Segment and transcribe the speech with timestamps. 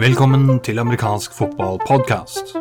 [0.00, 2.56] Velkommen til amerikansk fotballpodkast.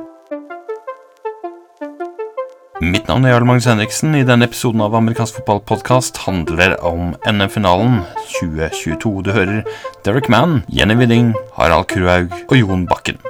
[2.81, 4.13] Mitt navn er Jarl Magnus Henriksen.
[4.13, 8.04] I denne episoden av amerikansk fotballpodkast handler om NM-finalen
[8.38, 9.21] 2022.
[9.25, 9.65] Du hører
[10.05, 13.29] Derek Mann, Jenny Widding, Harald Kruhaug og Jon Bakken.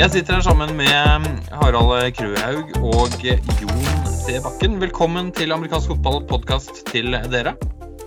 [0.00, 1.26] Jeg sitter her sammen med
[1.60, 4.38] Harald Kruhaug og Jon C.
[4.40, 4.78] Bakken.
[4.80, 7.52] Velkommen til amerikansk fotball-podkast til dere.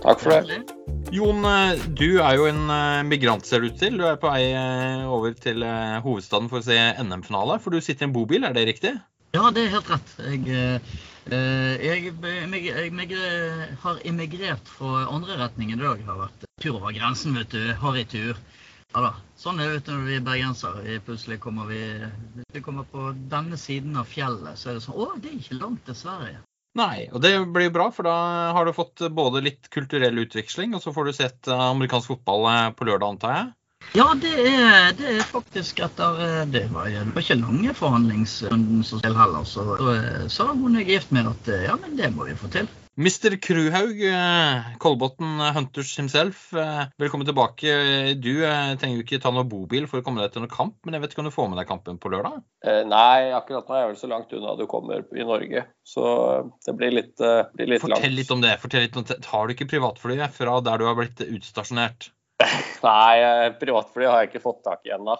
[0.02, 0.56] Takk for det.
[1.14, 1.46] Jon,
[1.94, 4.00] du er jo en eh, migrant, ser det ut til.
[4.00, 7.60] Du er på vei eh, over til eh, hovedstaden for å se NM-finale.
[7.62, 8.96] For du sitter i en bobil, er det riktig?
[9.38, 10.16] Ja, det er helt rett.
[10.32, 10.98] Jeg, eh,
[11.78, 16.02] jeg, jeg, jeg har emigrert fra andre retningen i dag.
[16.10, 17.70] Har vært tur over grensen, vet du.
[17.86, 18.42] Harrytur.
[18.94, 19.12] Ja da.
[19.34, 20.82] Sånn er det når vi er bergensere.
[20.86, 21.80] Vi plutselig kommer vi
[22.36, 25.40] Hvis vi kommer på denne siden av fjellet, så er det sånn Å, det er
[25.40, 26.38] ikke langt til Sverige.
[26.78, 28.14] Nei, og det blir bra, for da
[28.54, 32.48] har du fått både litt kulturell utveksling, og så får du sett eh, amerikansk fotball
[32.50, 33.52] eh, på lørdag, antar jeg?
[33.94, 38.82] Ja, det er, det er faktisk etter eh, Det var, det var ikke lange forhandlingsrunden
[38.86, 39.46] som til heller.
[39.46, 39.68] Så
[40.34, 42.70] sa hun jeg er gift med at ja, men det må vi få til.
[42.94, 43.34] Mr.
[43.42, 43.98] Kruhaug,
[44.78, 46.52] Kolbotn Hunters himself,
[47.00, 47.72] velkommen tilbake.
[48.22, 50.94] Du trenger jo ikke ta noe bobil for å komme deg til noen kamp, men
[50.94, 52.36] jeg vet ikke om du får med deg kampen på lørdag?
[52.62, 56.04] Eh, nei, akkurat nå er jeg vel så langt unna du kommer i Norge, så
[56.62, 58.18] det blir litt, blir litt Fortell langt.
[58.20, 58.54] litt om det.
[58.62, 59.18] Fortell litt om det.
[59.32, 62.12] Har du ikke privatfly fra der du har blitt utstasjonert?
[62.86, 65.18] Nei, privatfly har jeg ikke fått tak i ennå.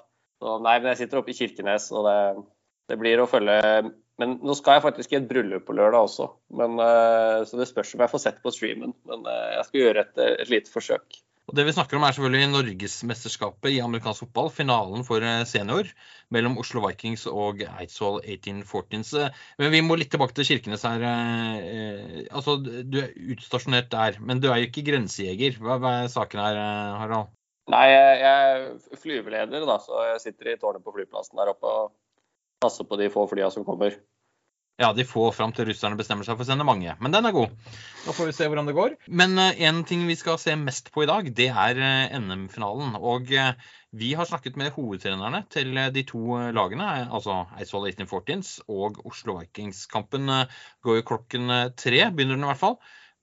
[0.63, 2.19] Nei, men jeg sitter oppe i Kirkenes, og det,
[2.93, 3.59] det blir å følge
[4.21, 6.29] men nå skal jeg faktisk i et bryllup på lørdag også,
[6.61, 6.79] men,
[7.49, 8.95] så det spørs om jeg får sett på streamen.
[9.11, 11.19] Men jeg skal gjøre et, et lite forsøk.
[11.45, 14.49] Og Det vi snakker om er selvfølgelig Norgesmesterskapet i amerikansk fotball.
[14.55, 15.91] Finalen for senior
[16.33, 19.13] mellom Oslo Vikings og Eidsvoll 1814s.
[19.61, 21.05] Men vi må litt tilbake til Kirkenes her.
[22.31, 25.61] Altså, Du er utstasjonert der, men du er jo ikke grensejeger.
[25.61, 26.63] Hva, hva er saken her,
[27.03, 27.35] Harald?
[27.73, 31.93] Nei, jeg er flyveleder, da, så jeg sitter i tårnet på flyplassen der oppe og
[32.63, 33.97] passer på de få flya som kommer.
[34.75, 36.97] Ja, de få fram til russerne bestemmer seg for å sende mange.
[36.99, 37.53] Men den er god.
[38.03, 38.97] Da får vi se hvordan det går.
[39.07, 41.79] Men en ting vi skal se mest på i dag, det er
[42.19, 42.97] NM-finalen.
[42.99, 43.31] Og
[43.95, 50.33] vi har snakket med hovedtrenerne til de to lagene, altså Eidsvoll 1814s og Oslo Vikings-kampen.
[50.83, 52.81] Går jo klokken tre, begynner den i hvert fall,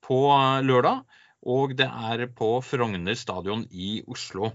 [0.07, 0.21] på
[0.63, 1.03] lørdag.
[1.51, 4.53] Og det er på Frogner stadion i Oslo.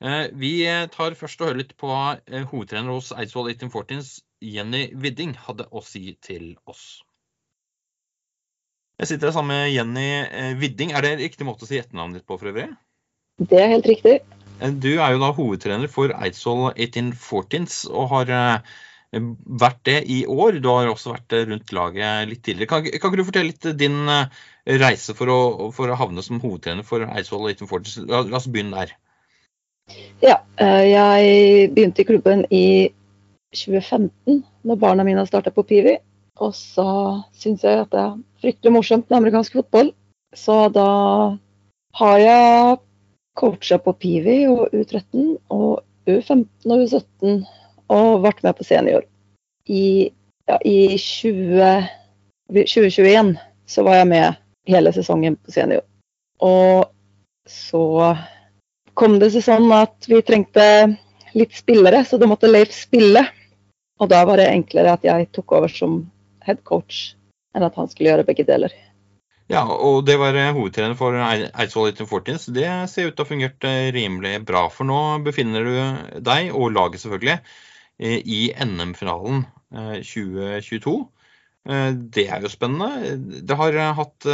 [0.00, 0.52] Vi
[0.94, 2.16] tar først og hører litt på hva
[2.48, 7.02] hovedtrener hos Eidsvoll 1814s, Jenny Widding, hadde å si til oss.
[9.00, 10.94] Jeg sitter her sammen med Jenny Widding.
[10.96, 12.70] Er det riktig måte å si etternavnet ditt på for øvrig?
[13.40, 14.20] Det er helt riktig.
[14.60, 18.32] Du er jo da hovedtrener for Eidsvoll 1814s og har
[19.10, 20.60] vært det i år.
[20.60, 22.68] Du har også vært rundt laget litt tidligere.
[22.72, 24.00] Kan, kan ikke du fortelle litt din
[24.80, 25.38] reise for å,
[25.76, 28.02] for å havne som hovedtrener for Eidsvoll 1814s?
[28.08, 28.96] La, la oss begynne der.
[30.20, 32.90] Ja, jeg begynte i klubben i
[33.56, 35.96] 2015, når barna mine starta på Pivi.
[36.40, 36.86] Og så
[37.36, 39.92] syns jeg at det er fryktelig morsomt med amerikansk fotball.
[40.36, 40.86] Så da
[41.98, 42.78] har jeg
[43.36, 47.42] coacha på Pivi og U13 og U15 og U17
[47.90, 49.04] og vært med på senior.
[49.66, 50.10] I,
[50.48, 51.88] ja, i 20,
[52.50, 53.34] 2021
[53.66, 54.40] så var jeg med
[54.70, 55.84] hele sesongen på senior.
[56.40, 56.90] Og
[57.48, 58.14] så
[59.00, 60.64] kom det seg sånn at vi trengte
[61.32, 63.24] litt spillere, så da måtte Leif spille.
[64.00, 66.02] Og da var det enklere at jeg tok over som
[66.44, 67.14] head coach,
[67.56, 68.72] enn at han skulle gjøre begge deler.
[69.50, 72.52] Ja, og det var hovedtrener for Eidsvoll 1814.
[72.54, 73.66] Det ser ut til å ha fungert
[73.96, 74.68] rimelig bra.
[74.70, 77.40] For nå befinner du deg, og laget selvfølgelig,
[78.00, 79.42] i NM-finalen
[80.06, 80.94] 2022.
[82.14, 83.42] Det er jo spennende.
[83.44, 84.30] Det har hatt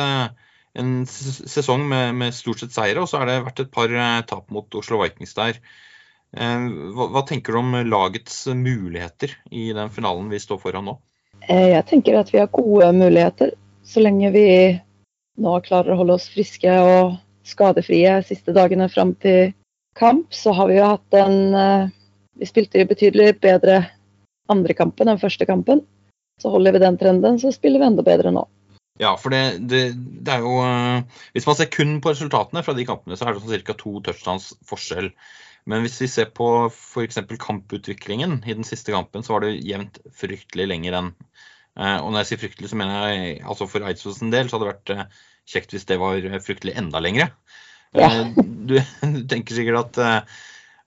[0.76, 3.92] en sesong med, med stort sett seire, og så har det vært et par
[4.28, 5.60] tap mot Oslo Vikings der.
[6.36, 10.96] Hva, hva, tenker du om lagets muligheter i den finalen vi står foran nå?
[11.46, 13.54] Jeg tenker at vi har gode muligheter,
[13.86, 14.48] så lenge vi
[15.40, 19.54] nå klarer å holde oss friske og skadefrie siste dagene fram til
[19.96, 20.28] kamp.
[20.34, 21.92] Så har vi jo hatt en
[22.36, 23.78] Vi spilte jo betydelig bedre
[24.52, 25.80] andre kampen enn første kampen.
[26.42, 28.42] Så holder vi den trenden, så spiller vi enda bedre nå.
[29.02, 30.54] Ja, for det, det, det, er jo
[31.34, 33.76] Hvis man ser kun på resultatene fra de kampene, så er det sånn ca.
[33.76, 35.10] to touchdowns forskjell.
[35.68, 37.18] Men hvis vi ser på f.eks.
[37.42, 41.12] kamputviklingen i den siste kampen, så var det jevnt fryktelig lenger enn
[41.76, 44.66] Eh, og når jeg sier fryktelig, så mener jeg altså for Eidsvolls del så hadde
[44.66, 47.30] det vært eh, kjekt hvis det var fryktelig enda lengre.
[47.96, 48.08] Ja.
[48.08, 48.78] Eh, du,
[49.18, 50.36] du tenker sikkert at, eh,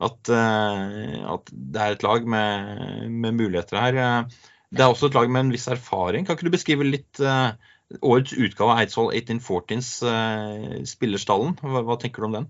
[0.10, 4.00] at, eh, at det er et lag med, med muligheter her.
[4.06, 6.26] Eh, Det er også et lag med en viss erfaring.
[6.26, 7.54] Kan ikke du beskrive litt eh,
[8.02, 11.56] årets utgave av Eidsvoll 1814s eh, spillerstallen?
[11.62, 12.50] Hva, hva tenker du om den?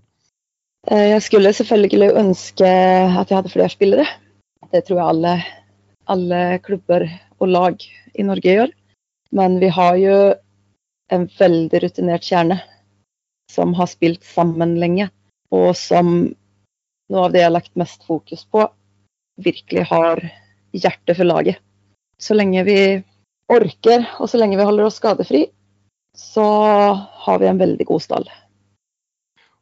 [0.90, 4.06] Eh, Jeg skulle selvfølgelig ønske at jeg hadde flere spillere.
[4.70, 5.34] Det tror jeg alle,
[6.12, 7.06] alle klubber
[7.40, 8.74] og lag i Norge gjør.
[9.32, 10.18] Men vi har jo
[11.14, 12.60] en veldig rutinert kjerne
[13.50, 15.08] som har spilt sammen lenge,
[15.50, 16.12] og som
[17.10, 18.62] noe av det jeg har lagt mest fokus på,
[19.42, 20.22] virkelig har
[20.70, 21.58] hjertet for laget.
[22.20, 22.78] Så lenge vi
[23.50, 25.46] orker, og så lenge vi holder oss skadefri,
[26.16, 26.46] så
[27.24, 28.30] har vi en veldig god stall.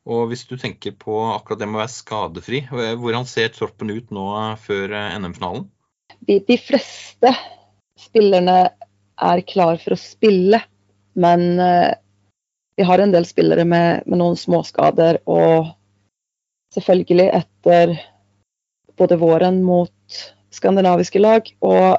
[0.08, 4.14] Og hvis du tenker på akkurat det med å være skadefri, hvordan ser troppen ut
[4.14, 4.29] nå
[4.64, 5.67] før eh, NM-finalen?
[6.20, 7.32] de, de fleste
[7.99, 8.58] spillerne
[9.19, 10.61] er klar for å spille,
[11.19, 11.94] men eh,
[12.79, 15.20] vi har en del spillere med, med noen småskader.
[15.26, 15.73] Og
[16.75, 17.96] selvfølgelig etter
[18.99, 20.20] både våren mot
[20.55, 21.99] skandinaviske lag og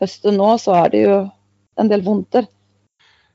[0.00, 1.18] høsten nå, så er det jo
[1.80, 2.48] en del vondter.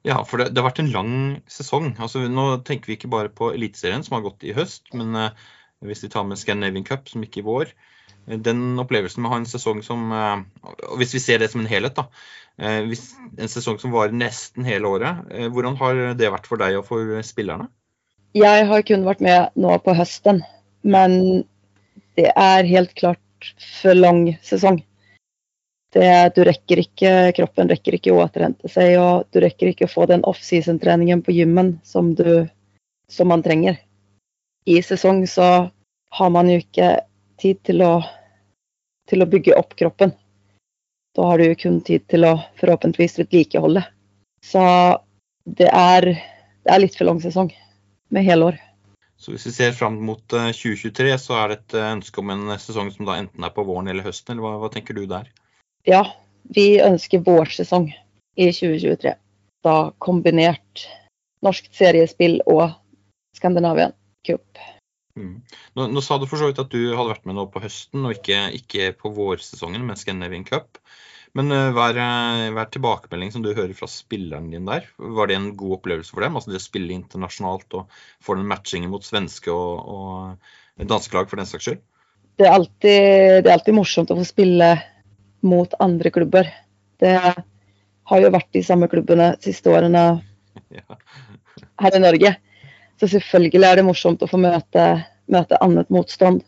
[0.05, 1.13] Ja, for det, det har vært en lang
[1.49, 1.95] sesong.
[1.97, 5.45] Altså, nå tenker vi ikke bare på Eliteserien, som har gått i høst, men eh,
[5.85, 7.71] hvis vi tar med Scandinavian Cup, som gikk i vår.
[8.27, 10.43] eh, Den opplevelsen med å ha en sesong som eh,
[10.91, 12.05] og Hvis vi ser det som en helhet, da.
[12.61, 15.25] eh, Hvis, en sesong som varer nesten hele året.
[15.31, 17.71] eh, Hvordan har det vært for deg og for spillerne?
[18.35, 20.43] Jeg har kun vært med nå på høsten,
[20.83, 21.45] men
[22.19, 24.83] det er helt klart for lang sesong.
[25.93, 29.91] Det, du rekker ikke, kroppen rekker ikke å återhente seg, og du rekker ikke å
[29.91, 32.47] få den offseason-treningen på gymmen som, du,
[33.11, 33.79] som man trenger.
[34.65, 35.69] I sesong så
[36.19, 36.89] har man jo ikke
[37.39, 37.93] tid til å,
[39.09, 40.15] til å bygge opp kroppen.
[41.15, 43.85] Da har du jo kun tid til å forhåpentligvis vedlikeholde.
[44.43, 44.63] Så
[45.45, 46.09] det er,
[46.65, 47.53] det er litt for lang sesong
[48.11, 48.59] med helår.
[49.15, 52.33] Så hvis vi ser fram mot eh, 2023, så er det et eh, ønske om
[52.33, 55.05] en sesong som da enten er på våren eller høsten, eller hva, hva tenker du
[55.09, 55.29] der?
[55.85, 56.01] Ja,
[56.55, 57.91] vi ønsker vårsesong
[58.35, 59.13] i 2023.
[59.65, 60.85] Da kombinert
[61.45, 62.73] norsk seriespill og
[63.37, 63.93] Skandinavian
[64.25, 64.61] Cup.
[65.15, 65.39] Mm.
[65.77, 68.03] Nå, nå sa du for så vidt at du hadde vært med nå på høsten,
[68.03, 70.81] og ikke, ikke på vårsesongen med Scandinavian Cup.
[71.35, 74.87] Men hver hva er, eh, hva er tilbakemelding som du hører fra spilleren din der?
[74.97, 76.37] Var det en god opplevelse for dem?
[76.39, 79.83] Altså det å spille internasjonalt og få den matchingen mot svenske og,
[80.79, 81.83] og danske lag for den saks skyld?
[82.39, 84.69] Det er, alltid, det er alltid morsomt å få spille
[85.45, 86.49] mot andre klubber.
[87.01, 90.03] Det har jo vært de samme klubbene de siste årene
[91.83, 92.35] her i Norge.
[92.99, 94.85] Så selvfølgelig er det morsomt å få møte,
[95.31, 96.43] møte annet motstand.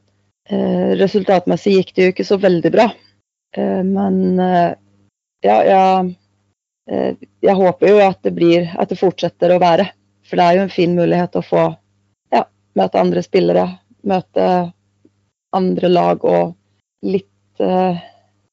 [0.47, 2.87] Eh, resultatmessig gikk det jo ikke så veldig bra.
[3.57, 4.71] Eh, men eh,
[5.43, 6.13] ja, jeg,
[6.91, 9.89] eh, jeg håper jo at det blir at det fortsetter å være.
[10.27, 11.65] For det er jo en fin mulighet å få
[12.35, 12.45] ja,
[12.79, 13.67] møte andre spillere,
[14.07, 14.47] møte
[15.55, 16.55] andre lag og
[17.07, 17.99] litt eh,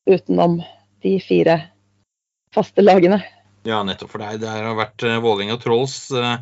[0.07, 0.61] utenom
[1.05, 1.59] de fire
[2.55, 3.21] faste lagene.
[3.65, 4.43] Ja, nettopp for deg.
[4.43, 6.37] Det har vært uh, Vålerenga Trolls, uh,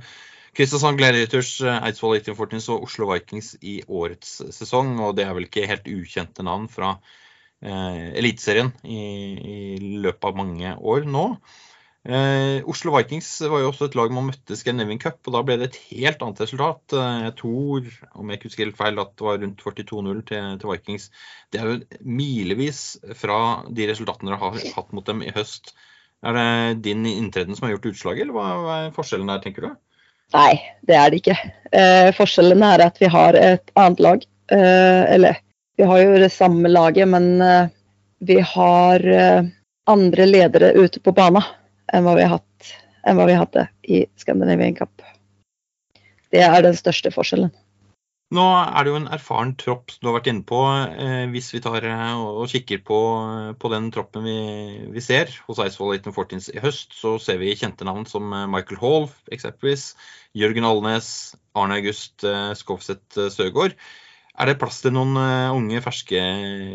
[0.56, 4.96] Kristiansand Gladiators, uh, Eidsvoll 1814 og Oslo Vikings i årets sesong.
[5.00, 6.96] Og det er vel ikke helt ukjente navn fra
[7.62, 9.02] eh, Eliteserien i,
[9.54, 9.58] i
[10.02, 11.26] løpet av mange år nå.
[12.02, 15.55] Eh, Oslo Vikings var jo også et lag man møtte Scandinavian Cup, og da ble
[15.60, 16.96] det et helt annet resultat.
[16.98, 17.86] Eh, jeg tror,
[18.19, 21.06] om jeg ikke husker helt feil, at det var rundt 42-0 til, til, Vikings.
[21.55, 22.82] Det er jo milevis
[23.20, 23.38] fra
[23.70, 25.76] de resultatene dere har hatt mot dem i høst.
[26.26, 29.72] Er det din inntreden som har gjort utslaget, eller hva, er forskjellen der, tenker du?
[30.34, 31.38] Nei, det er det ikke.
[31.70, 34.29] Eh, forskjellen er at vi har et annet lag.
[34.50, 35.38] Eh, eller,
[35.79, 37.67] vi har jo det samme laget, men eh,
[38.26, 39.03] vi har
[39.91, 41.43] andre ledere ute på banen
[41.93, 42.72] enn hva vi, hatt,
[43.06, 45.05] enn hva vi hadde i Scandinavian Cup.
[46.32, 47.53] Det er den største forskjellen.
[48.32, 50.58] Nå er det jo en erfaren tropp du har vært inne på.
[50.65, 53.01] Eh, hvis vi tar eh, og kikker på,
[53.61, 54.37] på den troppen vi,
[54.94, 59.11] vi, ser hos Eidsvoll 1814 i høst, så ser vi kjente navn som Michael Hall
[59.37, 59.91] eksempelvis,
[60.39, 61.11] Jørgen Alnes,
[61.53, 63.77] Arne August eh, Skovseth Søgaard.
[64.41, 65.13] Er det plass til noen
[65.53, 66.22] unge, ferske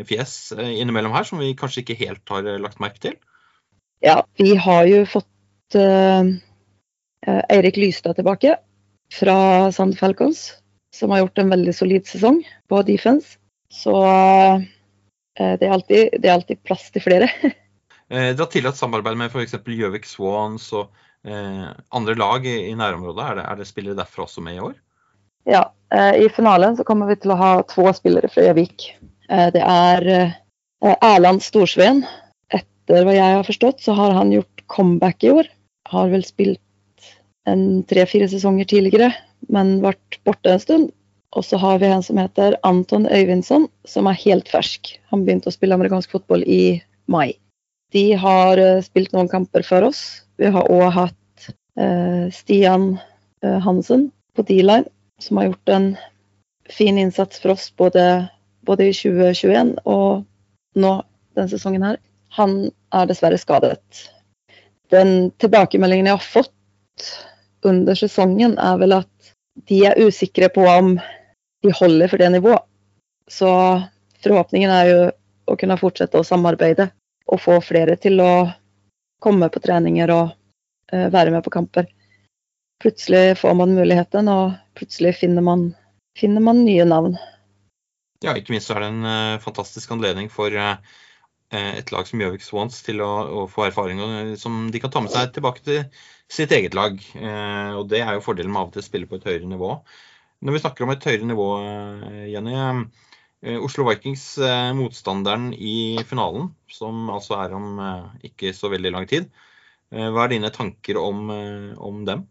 [0.06, 3.18] fjes innimellom her som vi kanskje ikke helt har lagt merke til?
[4.00, 6.30] Ja, vi har jo fått uh,
[7.50, 8.58] Eirik Lystad tilbake
[9.14, 10.54] fra Sand Falcons,
[10.96, 13.40] som har gjort en veldig solid sesong på defense.
[13.74, 14.62] Så uh,
[15.34, 17.32] det, er alltid, det, er alltid, plass til flere.
[18.08, 19.58] Dere har tillatt samarbeid med f.eks.
[19.66, 20.94] Gjøvik Swans og
[21.28, 23.26] uh, andre lag i, i nærområdet.
[23.26, 24.78] Er det, er det, spillere derfra også med i år?
[25.48, 25.64] Ja,
[26.20, 28.90] i finalen så kommer vi til å ha to spillere fra Gjøvik.
[29.56, 30.08] det er
[30.84, 32.02] Erland Storsveen
[32.88, 35.48] etter hva jeg har forstått, så har han gjort comeback i år.
[35.92, 36.62] Har vel spilt
[37.48, 39.12] en tre-fire sesonger tidligere,
[39.52, 40.88] men vært borte en stund.
[41.36, 44.94] Og så har vi en som heter Anton Øyvindsson, som er helt fersk.
[45.12, 46.80] Han begynte å spille amerikansk fotball i
[47.12, 47.36] mai.
[47.92, 50.02] De har eh, spilt noen kamper før oss.
[50.40, 52.94] Vi har òg hatt eh, Stian
[53.44, 54.88] eh, Hansen på D-line,
[55.20, 55.92] som har gjort en
[56.72, 58.28] fin innsats for oss både,
[58.68, 60.24] både i 2021 og
[60.80, 60.98] nå
[61.36, 62.00] denne sesongen her.
[62.38, 63.82] Han er dessverre skadet.
[64.94, 67.08] Den tilbakemeldingen jeg har fått
[67.66, 69.34] under sesongen, er vel at
[69.68, 70.96] de er usikre på om
[71.66, 72.64] de holder for det nivået.
[73.28, 73.50] Så
[74.24, 75.00] forhåpningen er jo
[75.48, 76.92] å kunne fortsette å samarbeide
[77.28, 78.48] og få flere til å
[79.24, 80.30] komme på treninger og
[80.94, 81.90] uh, være med på kamper.
[82.84, 85.72] Plutselig får man muligheten, og plutselig finner man,
[86.20, 87.18] finner man nye navn.
[88.24, 90.78] Ja, ikke minst er det en uh, fantastisk anledning for uh,
[91.56, 95.14] et lag som Gjøvik Swans til å, å, få erfaringer som de kan ta med
[95.14, 95.82] seg tilbake til
[96.28, 97.00] sitt eget lag.
[97.80, 99.78] og Det er jo fordelen med av og til å spille på et høyere nivå.
[100.44, 101.50] Når vi snakker om et høyere nivå,
[102.34, 102.58] Jenny.
[103.64, 104.26] Oslo Vikings,
[104.76, 107.80] motstanderen i finalen, som altså er om
[108.26, 109.30] ikke så veldig lang tid.
[109.94, 111.30] Hva er dine tanker om,
[111.78, 112.26] om dem?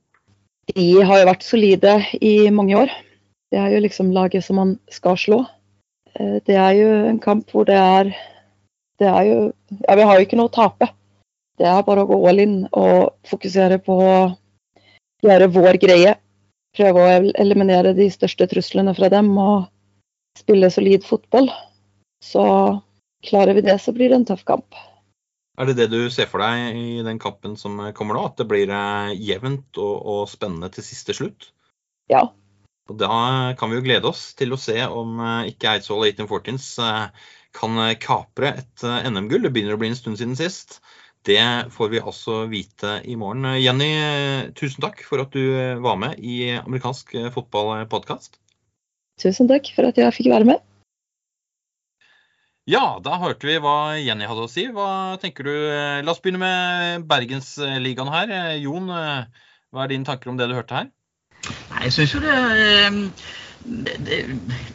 [0.75, 2.93] De har jo vært solide i mange år.
[3.55, 5.45] Det er jo liksom laget som man skal slå.
[6.17, 8.11] Det er jo en kamp hvor det er
[9.01, 9.41] Det er jo
[9.83, 10.91] Ja, vi har jo ikke noe å tape.
[11.57, 14.17] Det er bare å gå all in og fokusere på å
[15.25, 16.15] gjøre vår greie
[16.77, 19.71] prøve å eliminere de største truslene fra dem og
[20.37, 21.49] spille solid fotball.
[22.25, 22.45] Så
[23.27, 24.77] klarer vi det, så blir det en tøff kamp.
[25.57, 28.27] Er det det du ser for deg i den kampen som kommer nå?
[28.29, 31.49] At det blir eh, jevnt og, og spennende til siste slutt?
[32.13, 32.27] Ja.
[32.87, 36.69] Og Da kan vi jo glede oss til å se om eh, ikke Eidsvoll 1814s
[36.85, 37.25] eh,
[37.57, 39.47] kan kapre et NM-gull.
[39.47, 40.79] Det begynner å bli en stund siden sist.
[41.27, 41.41] Det
[41.75, 43.49] får vi altså vite i morgen.
[43.59, 43.91] Jenny,
[44.55, 45.43] tusen takk for at du
[45.83, 48.39] var med i amerikansk fotballpodkast.
[49.19, 50.63] Tusen takk for at jeg fikk være med.
[52.67, 54.67] Ja, da hørte vi hva Jenny hadde å si.
[54.75, 55.55] Hva tenker du?
[56.03, 58.33] La oss begynne med Bergensligaen her.
[58.59, 60.89] Jon, hva er dine tanker om det du hørte her?
[61.71, 62.37] Nei, Jeg synes jo det
[63.67, 64.17] det, det,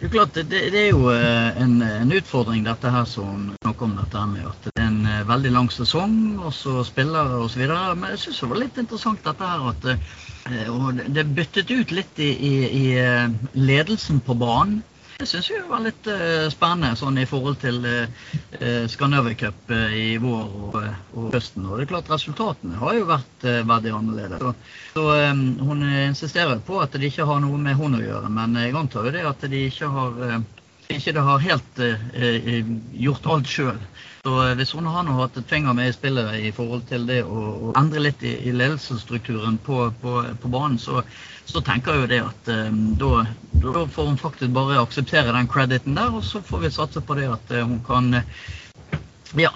[0.01, 4.49] er klart, det, er jo en, en, utfordring dette her som snakker om dette med
[4.49, 7.63] at det er en veldig lang sesong, og så spillere osv.
[7.71, 9.89] Men jeg syns det var litt interessant dette her at
[10.73, 14.81] og det byttet ut litt i, i, i ledelsen på banen.
[15.21, 18.29] Det syns jeg var litt uh, spennende sånn i forhold til uh,
[18.89, 20.77] Scandinavia Cup uh, i vår og,
[21.13, 21.67] og, høsten.
[21.67, 24.41] Og det er klart Resultatene har jo vært veldig annerledes.
[24.41, 24.53] Så,
[24.95, 28.57] så um, Hun insisterer på at det ikke har noe med hun å gjøre, men
[28.63, 30.17] jeg antar jo det at de ikke har
[30.91, 31.83] ikke det har helt
[33.05, 33.77] gjort alt sjøl.
[34.21, 37.71] Så hvis hun har hatt et finger med i spillet i forhold til det å,
[37.79, 41.01] endre litt i, i ledelsesstrukturen på, på, på banen, så,
[41.49, 43.23] så, tenker jeg jo det at um, da,
[43.63, 47.17] da, får hun faktisk bare akseptere den crediten der, og så får vi satse på
[47.17, 48.21] det at uh, hun kan
[49.41, 49.49] ja,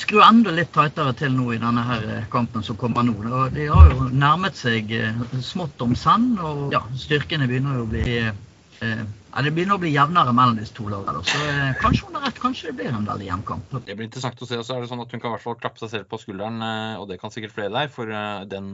[0.00, 3.44] skru enda litt tightere til nå i denne her kampen som kommer nå.
[3.52, 4.96] De har jo nærmet seg
[5.44, 9.04] smått om sand, og ja, styrkene begynner jo å bli eh,
[9.36, 11.20] ja, Det begynner å bli jevnere mellom disse to lagene.
[11.28, 13.74] Så eh, kanskje hun har rett, kanskje det blir en veldig jevn kamp.
[13.84, 14.62] Det blir interessant å se.
[14.64, 16.56] så er det sånn at Hun kan i hvert fall klappe seg selv på skulderen,
[16.64, 18.72] eh, og det kan sikkert flere der, for eh, den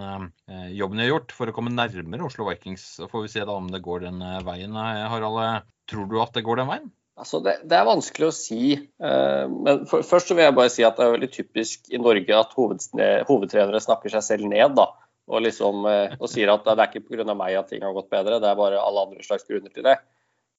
[0.78, 2.84] jobben de har gjort for å komme nærmere Oslo Vikings.
[3.00, 4.78] Så får vi se da om det går den veien.
[4.78, 6.86] Harald, tror du at det går den veien?
[7.18, 8.62] Altså det, det, er vanskelig å si.
[9.02, 12.38] Men for, først så vil jeg bare si at det er veldig typisk i Norge
[12.38, 14.78] at hovedtrenere snakker seg selv ned.
[14.78, 14.86] da,
[15.26, 17.34] Og, liksom, og sier at det er ikke pga.
[17.34, 19.98] meg at ting har gått bedre, det er bare alle andre slags grunner til det.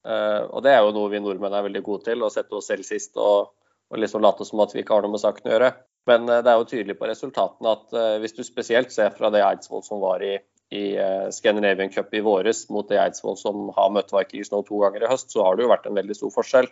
[0.03, 2.67] Uh, og det er jo noe vi nordmenn er veldig gode til, å sette oss
[2.67, 3.53] selv sist og,
[3.87, 5.69] og liksom late som at vi ikke har noe med saken å gjøre.
[6.09, 9.31] Men uh, det er jo tydelig på resultatene at uh, hvis du spesielt ser fra
[9.33, 10.35] det Eidsvoll som var i,
[10.75, 10.83] i
[11.31, 15.11] Scandinavian Cup i våres, mot det Eidsvoll som har møtt Vikings nå to ganger i
[15.11, 16.71] høst, så har det jo vært en veldig stor forskjell.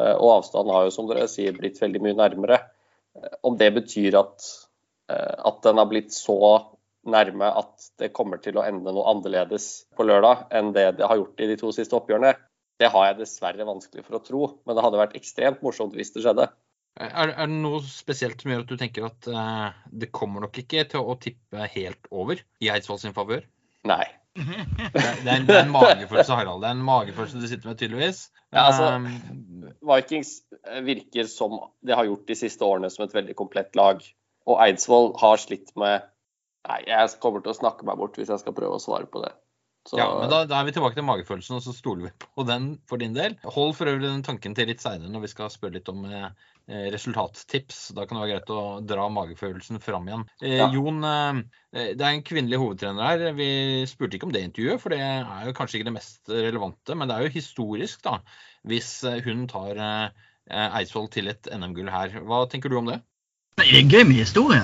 [0.00, 2.60] og avstanden har jo, som dere sier, blitt veldig mye nærmere.
[3.42, 4.46] om det betyr at,
[5.10, 6.38] at den har blitt så
[7.02, 11.18] nærme at det kommer til å ende noe annerledes på lørdag enn det det har
[11.18, 12.32] gjort i de to siste oppgjørene,
[12.82, 16.10] det har jeg dessverre vanskelig for å tro, men det hadde vært ekstremt morsomt hvis
[16.16, 16.48] det skjedde.
[17.00, 20.58] Er, er det noe spesielt som gjør at du tenker at uh, det kommer nok
[20.60, 23.46] ikke til å tippe helt over i Eidsvoll sin favør?
[23.88, 24.04] Nei.
[24.36, 26.62] det, er, det, er en, det, er, en, magefølelse, Harald.
[26.64, 28.22] Det er en magefølelse du sitter med, tydeligvis.
[28.52, 30.34] Ja, altså, um, Vikings
[30.84, 34.04] virker som det har gjort de siste årene som et veldig komplett lag.
[34.48, 36.08] Og Eidsvoll har slitt med
[36.62, 39.18] Nei, jeg kommer til å snakke meg bort hvis jeg skal prøve å svare på
[39.24, 39.32] det.
[39.88, 42.44] Så, Ja, men da, da er vi tilbake til magefølelsen, og så stoler vi på
[42.46, 43.34] den for din del.
[43.42, 46.28] Hold for øvrig den tanken til litt seinere når vi skal spørre litt om eh,
[46.70, 47.80] eh, resultattips.
[47.96, 50.22] Da kan det være greit å dra magefølelsen fram igjen.
[50.40, 50.68] Eh, Ja.
[50.70, 51.42] Jon, eh,
[51.98, 53.32] det er en kvinnelig hovedtrener her.
[53.34, 53.50] Vi
[53.90, 56.94] spurte ikke om det intervjuet, for det er jo kanskje ikke det mest relevante.
[56.94, 58.20] Men det er jo historisk, da,
[58.68, 62.20] hvis eh, hun tar eh, Eidsvoll til et NM-gull her.
[62.22, 63.00] Hva tenker du om det?
[63.58, 64.62] Det er gøy med historie.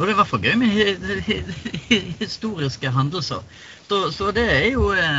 [0.00, 3.42] Og det er i hvert fall gøy med hi- hi- hi- historiske hendelser.
[3.90, 5.18] Så, så det er jo eh,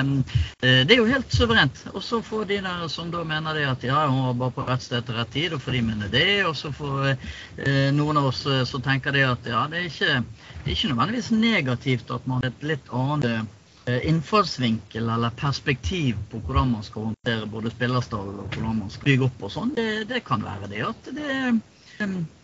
[0.63, 1.83] det er jo helt suverent.
[1.93, 4.65] Og så får de der som da mener det at ja, hun var bare på
[4.71, 6.25] rett sted til rett tid, og for de mener det.
[6.49, 9.91] Og så får eh, noen av oss eh, som tenker det at ja, det er
[9.91, 10.15] ikke,
[10.63, 13.59] det er ikke nødvendigvis negativt at man har et litt annet
[14.07, 19.25] innfallsvinkel eller perspektiv på hvordan man skal håndtere både spillerstall og hvordan man skal bygge
[19.27, 19.73] opp og sånn.
[19.75, 21.33] Det, det kan være det at det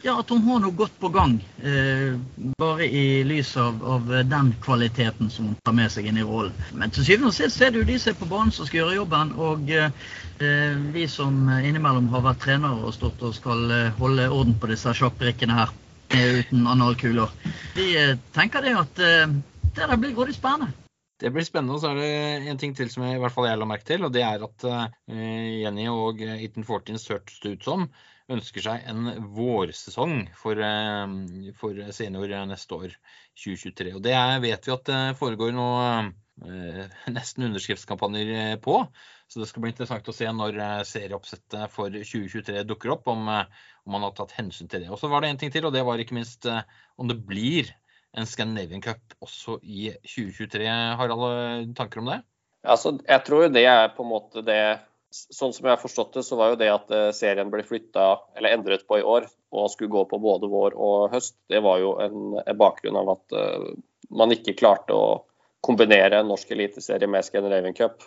[0.01, 1.37] ja, at hun har noe godt på gang.
[1.63, 2.15] Eh,
[2.59, 6.55] bare i lys av, av den kvaliteten som hun tar med seg inn i rollen.
[6.73, 8.83] Men til syvende og sist er det jo de som er på banen som skal
[8.83, 9.33] gjøre jobben.
[9.35, 14.57] Og eh, vi som innimellom har vært trenere og stått og skal eh, holde orden
[14.59, 15.73] på disse sjakkbrikkene her
[16.15, 17.33] eh, uten analkuler,
[17.75, 19.33] vi eh, tenker det at eh,
[19.69, 20.73] det der blir grådig spennende.
[21.19, 21.75] Det blir spennende.
[21.75, 23.87] Og så er det en ting til som jeg, i hvert fall jeg la merke
[23.89, 27.89] til, og det er at eh, Jenny og Ethan Fortins hørtes ut som
[28.29, 32.95] ønsker seg en vårsesong for, eh, for senior neste år,
[33.39, 33.93] 2023.
[33.97, 38.81] Og det vet vi at det foregår nå eh, nesten underskriftskampanjer eh, på.
[39.29, 40.57] Så det skal bli interessant å se når
[40.89, 44.89] serieoppsettet for 2023 dukker opp, om, om man har tatt hensyn til det.
[44.89, 47.69] Og så var det en ting til, og det var ikke minst om det blir
[48.17, 50.65] en Scandinavian Cup også i 2023.
[50.97, 52.23] Har alle tanker om det?
[52.65, 56.23] Altså, jeg tror det er på en måte det Sånn som jeg har forstått det,
[56.27, 59.71] så var jo det at eh, serien ble flytta, eller endret på i år, og
[59.73, 63.33] skulle gå på både vår og høst, det var jo en, en bakgrunn av at
[63.33, 63.71] uh,
[64.13, 65.23] man ikke klarte å
[65.65, 68.05] kombinere en norsk eliteserie med Scandinavian Cup.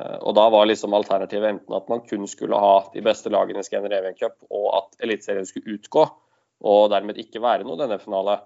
[0.00, 3.62] Uh, og da var liksom alternativet enten at man kun skulle ha de beste lagene
[3.62, 6.08] i Scandinavian Cup, og at eliteserien skulle utgå,
[6.66, 8.40] og dermed ikke være noe denne finale,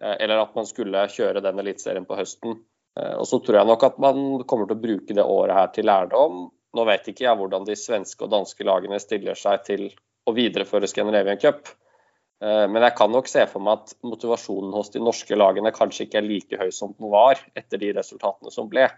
[0.00, 2.62] uh, eller at man skulle kjøre den eliteserien på høsten.
[2.94, 5.88] Og så tror jeg nok at man kommer til å bruke det året her til
[5.88, 6.44] lærdom.
[6.74, 9.88] Nå vet ikke jeg hvordan de svenske og danske lagene stiller seg til
[10.26, 11.68] å videreføre Scandinavian Cup.
[12.42, 16.08] Eh, Men jeg kan nok se for meg at motivasjonen hos de norske lagene kanskje
[16.08, 18.88] ikke er like høy som den var etter de resultatene som ble.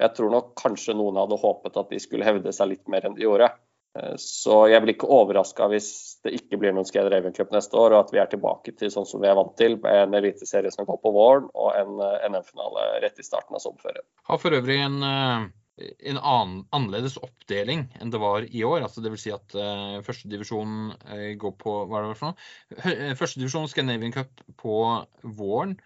[0.00, 3.18] Jeg tror nok kanskje noen hadde håpet at de skulle hevde seg litt mer enn
[3.18, 3.50] de gjorde.
[3.98, 5.90] Eh, Så jeg blir ikke overraska hvis
[6.24, 9.06] det ikke blir noen Scandinavian Cup neste år, og at vi er tilbake til sånn
[9.06, 12.28] som vi er vant til, med en eliteserie som går på våren og en eh,
[12.30, 14.06] NM-finale rett i starten av sommerferien.
[14.30, 15.02] Har for øvrig en,
[15.80, 18.82] en annen, annerledes oppdeling enn det var i år.
[18.84, 19.24] altså Dvs.
[19.24, 23.14] Si at uh, førstedivisjon uh, går på hva er det for noe?
[23.20, 24.76] Førstedivisjon Scandinavian Cup på
[25.22, 25.78] våren.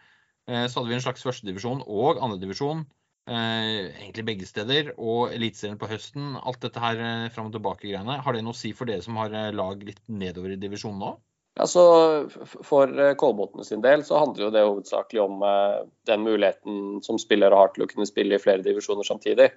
[0.51, 2.83] Uh, så hadde vi en slags førstedivisjon og andredivisjon.
[3.31, 4.93] Uh, egentlig begge steder.
[4.99, 6.35] Og Eliteserien på høsten.
[6.43, 8.21] Alt dette her uh, fram og tilbake-greiene.
[8.27, 11.17] Har det noe å si for dere som har lag litt nedover i divisjonen nå?
[11.57, 11.83] Altså,
[12.29, 17.01] så For eh, Kolbotn sin del så handler jo det hovedsakelig om eh, den muligheten
[17.07, 19.49] som spillere har til å kunne spille i flere divisjoner samtidig.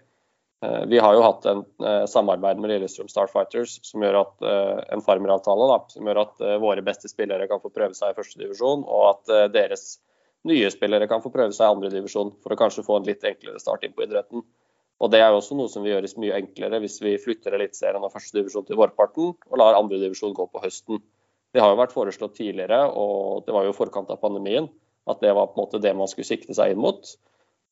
[0.66, 4.80] Eh, Vi har jo hatt en eh, samarbeid med Lillestrøm Starfighters som gjør at eh,
[4.96, 8.84] en farmeravtale da, som gjør at våre beste spillere kan få prøve seg i førstedivisjon,
[8.84, 10.00] og at deres
[10.48, 13.62] nye spillere kan få prøve seg i andredivisjon for å kanskje få en litt enklere
[13.62, 14.44] start inn på idretten.
[15.00, 18.04] Og Det er jo også noe som vil gjøres mye enklere hvis vi flytter Eliteserien
[18.04, 21.00] av førstedivisjon til vårparten og lar andredivisjon gå på høsten.
[21.56, 24.68] Det har jo vært foreslått tidligere, og det var jo i forkant av pandemien,
[25.10, 27.16] at det var på en måte det man skulle sikte seg inn mot.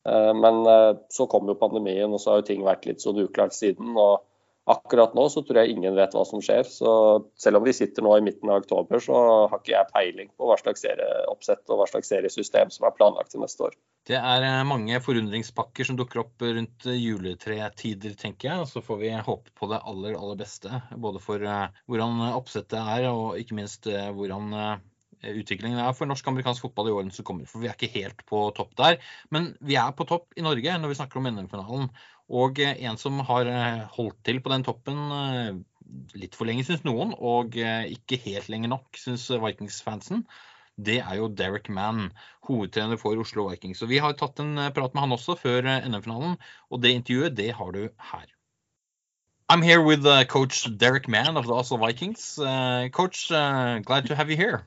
[0.08, 3.20] Eh, Men eh, så kom jo pandemien, og så har jo ting vært litt sånn
[3.26, 3.94] uklart siden.
[3.96, 4.24] og
[4.68, 6.66] Akkurat nå så tror jeg ingen vet hva som skjer.
[6.68, 6.90] Så
[7.40, 9.16] selv om vi sitter nå i midten av oktober, så
[9.48, 13.32] har ikke jeg peiling på hva slags serieoppsett og hva slags seriesystem som er planlagt
[13.32, 13.78] til neste år.
[14.08, 18.66] Det er eh, mange forundringspakker som dukker opp rundt juletretider, tenker jeg.
[18.66, 20.82] Og så får vi håpe på det aller, aller beste.
[21.00, 21.40] Både for
[21.88, 24.52] hvordan oppsettet er, og ikke minst hvordan
[25.22, 27.48] utviklingen er for norsk-amerikansk fotball i årene som kommer.
[27.48, 29.00] For vi er ikke helt på topp der.
[29.34, 31.88] Men vi er på topp i Norge når vi snakker om NM-finalen.
[32.38, 35.58] Og eh, en som har eh, holdt til på den toppen eh,
[36.20, 40.26] litt for lenge, syns noen, og eh, ikke helt lenge nok, syns Vikings-fansen,
[40.78, 42.12] det er jo Derek Mann,
[42.46, 43.82] hovedtrener for Oslo Vikings.
[43.82, 46.36] Og Vi har tatt en eh, prat med han også før eh, NM-finalen,
[46.70, 48.26] og det intervjuet det har du her.
[49.50, 52.38] I'm here with uh, coach Derek Mann of the Oslo Vikings.
[52.38, 54.66] Uh, coach, uh, glad to have you here.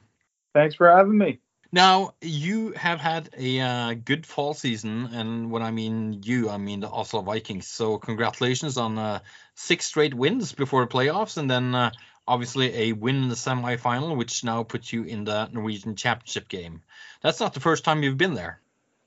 [0.53, 1.39] Thanks for having me.
[1.73, 6.57] Now, you have had a uh, good fall season, and when I mean you, I
[6.57, 7.67] mean the Oslo Vikings.
[7.67, 9.19] So, congratulations on uh,
[9.55, 11.91] six straight wins before the playoffs, and then uh,
[12.27, 16.81] obviously a win in the semifinal, which now puts you in the Norwegian Championship game.
[17.21, 18.59] That's not the first time you've been there.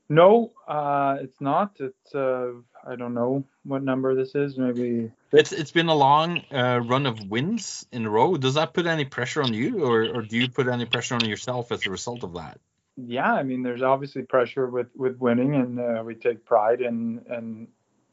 [0.08, 1.76] No, uh, it's not.
[1.80, 2.52] It's uh,
[2.86, 4.56] I don't know what number this is.
[4.56, 8.36] Maybe It's it's been a long uh, run of wins in a row.
[8.36, 11.24] Does that put any pressure on you, or or do you put any pressure on
[11.24, 12.60] yourself as a result of that?
[12.96, 13.32] yeah.
[13.32, 17.68] I mean, there's obviously pressure with with winning, and uh, we take pride in in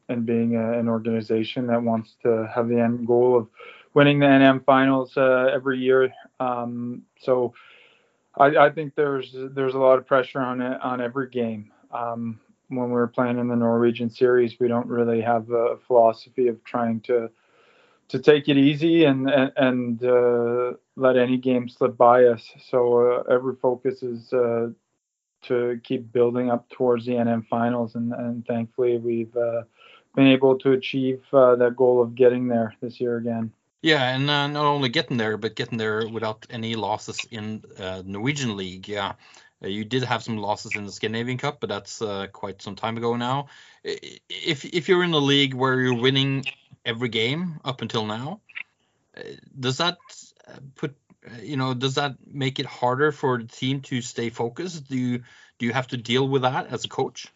[0.09, 3.47] in being a, an organization that wants to have the end goal of
[3.93, 6.13] winning the NM finals uh, every year.
[6.39, 7.53] Um, so.
[8.37, 11.73] I, I think there's there's a lot of pressure on it on every game.
[11.91, 12.39] Um,
[12.71, 17.01] when we're playing in the Norwegian series, we don't really have a philosophy of trying
[17.01, 17.29] to
[18.07, 22.49] to take it easy and and, and uh, let any game slip by us.
[22.69, 24.69] So uh, every focus is uh,
[25.43, 29.63] to keep building up towards the NM finals, and, and thankfully we've uh,
[30.15, 33.51] been able to achieve uh, that goal of getting there this year again.
[33.81, 37.63] Yeah, and uh, not only getting there, but getting there without any losses in
[38.05, 38.87] Norwegian league.
[38.87, 39.13] Yeah,
[39.67, 42.97] you did have some losses in the Scandinavian Cup, but that's uh, quite some time
[42.97, 43.47] ago now.
[43.83, 46.45] If if you're in a league where you're winning
[46.85, 48.41] every game up until now,
[49.15, 49.21] uh,
[49.59, 49.97] does that
[50.47, 50.95] uh, put
[51.25, 54.89] uh, you know does that make it harder for the team to stay focused?
[54.89, 55.23] Do you
[55.59, 57.27] do you have to deal with that as a coach?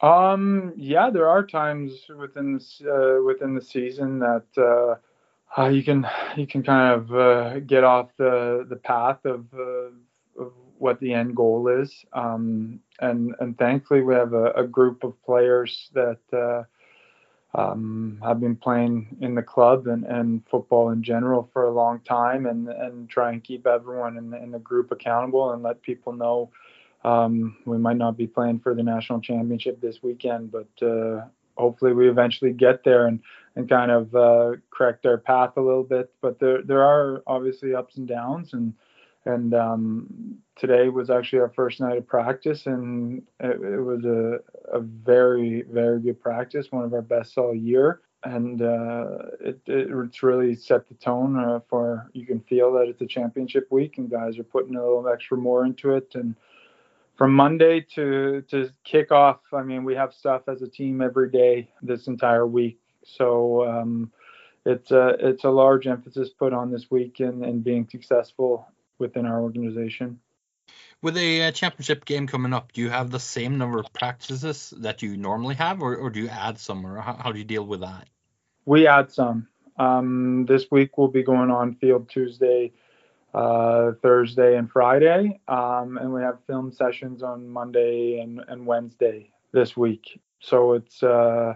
[0.00, 5.82] Um, yeah, there are times within this, uh, within the season that uh, uh, you
[5.82, 10.98] can you can kind of uh, get off the the path of, uh, of what
[10.98, 12.04] the end goal is.
[12.12, 16.64] Um, and and thankfully we have a, a group of players that uh,
[17.54, 22.00] um, have been playing in the club and, and football in general for a long
[22.00, 25.80] time, and and try and keep everyone in the, in the group accountable and let
[25.82, 26.50] people know.
[27.04, 31.92] Um, we might not be playing for the national championship this weekend, but uh, hopefully
[31.92, 33.20] we eventually get there and,
[33.56, 36.12] and kind of uh, correct our path a little bit.
[36.20, 38.74] But there there are obviously ups and downs, and
[39.24, 44.40] and um, today was actually our first night of practice, and it, it was a,
[44.76, 48.00] a very very good practice, one of our best all year.
[48.24, 52.86] And uh, it, it, it's really set the tone uh, for you can feel that
[52.88, 56.36] it's a championship week, and guys are putting a little extra more into it, and
[57.16, 61.30] from Monday to to kick off, I mean, we have stuff as a team every
[61.30, 62.78] day this entire week.
[63.04, 64.10] So um,
[64.64, 68.66] it's a it's a large emphasis put on this week and, and being successful
[68.98, 70.20] within our organization.
[71.02, 74.72] With a uh, championship game coming up, do you have the same number of practices
[74.78, 77.44] that you normally have, or, or do you add some, or how, how do you
[77.44, 78.08] deal with that?
[78.64, 79.48] We add some.
[79.78, 82.72] Um, this week we'll be going on field Tuesday,
[83.34, 89.30] uh, Thursday, and Friday, um, and we have film sessions on Monday and, and Wednesday
[89.50, 90.20] this week.
[90.38, 91.54] So it's uh,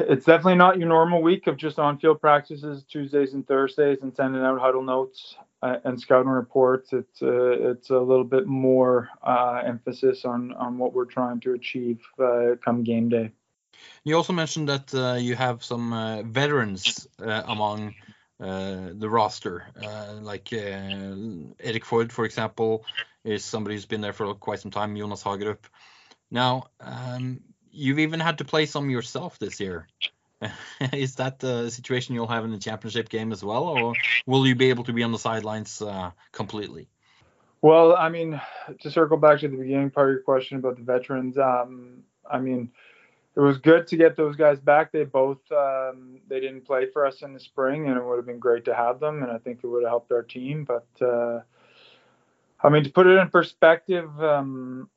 [0.00, 4.42] it's definitely not your normal week of just on-field practices Tuesdays and Thursdays and sending
[4.42, 5.36] out huddle notes
[5.84, 6.92] and scouting reports.
[6.92, 11.52] It's uh, it's a little bit more uh, emphasis on on what we're trying to
[11.52, 13.32] achieve uh, come game day.
[14.04, 17.94] You also mentioned that uh, you have some uh, veterans uh, among
[18.40, 20.56] uh, the roster, uh, like uh,
[21.60, 22.84] Erik Ford, for example,
[23.24, 24.96] is somebody who's been there for quite some time.
[24.96, 25.64] Jonas Hagerup.
[26.30, 29.86] Now, um, you've even had to play some yourself this year.
[30.92, 33.94] is that the situation you'll have in the championship game as well, or
[34.26, 36.88] will you be able to be on the sidelines uh, completely?
[37.62, 38.40] Well, I mean,
[38.80, 42.38] to circle back to the beginning part of your question about the veterans, um, I
[42.38, 42.70] mean,
[43.34, 44.92] it was good to get those guys back.
[44.92, 48.26] They both um, they didn't play for us in the spring, and it would have
[48.26, 50.64] been great to have them, and I think it would have helped our team.
[50.64, 51.40] But uh,
[52.62, 54.88] I mean, to put it in perspective, um,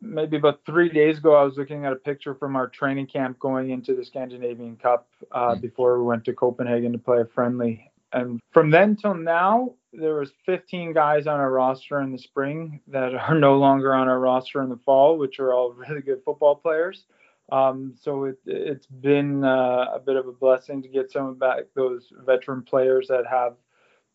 [0.00, 3.38] maybe about three days ago, I was looking at a picture from our training camp
[3.38, 5.60] going into the Scandinavian Cup uh, Mm.
[5.60, 7.90] before we went to Copenhagen to play a friendly.
[8.12, 12.80] And from then till now, there was 15 guys on our roster in the spring
[12.88, 16.22] that are no longer on our roster in the fall, which are all really good
[16.24, 17.04] football players.
[17.52, 21.38] Um, so it, it's been uh, a bit of a blessing to get some of
[21.38, 23.54] back those veteran players that have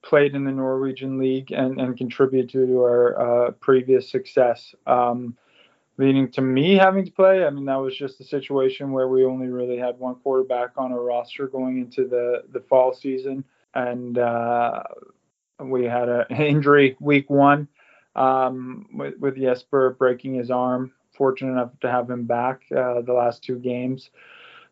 [0.03, 4.73] played in the Norwegian league and, and contributed to our uh, previous success.
[4.87, 5.35] Um,
[5.97, 9.25] leading to me having to play, I mean, that was just a situation where we
[9.25, 13.43] only really had one quarterback on our roster going into the, the fall season.
[13.73, 14.83] And uh,
[15.59, 17.67] we had an injury week one
[18.15, 20.91] um, with, with Jesper breaking his arm.
[21.13, 24.09] Fortunate enough to have him back uh, the last two games.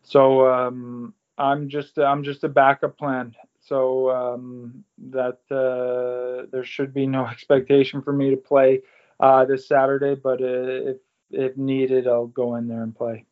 [0.02, 3.34] So um, I'm just I'm just a backup plan.
[3.60, 8.82] So um, that uh, there should be no expectation for me to play
[9.20, 10.96] uh, this Saturday, but uh, if
[11.34, 13.26] if needed, I'll go in there and play.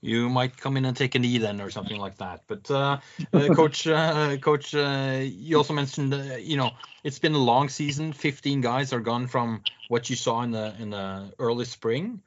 [0.00, 2.42] You might come in and take a knee then, or something like that.
[2.46, 2.98] But uh,
[3.32, 6.70] uh, coach, uh, coach, uh, you also mentioned, uh, you know,
[7.02, 8.12] it's been a long season.
[8.12, 12.22] 15 guys are gone from what you saw in the in the early spring.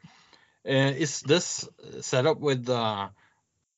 [0.67, 1.67] Uh, is this
[2.01, 3.09] set up with uh,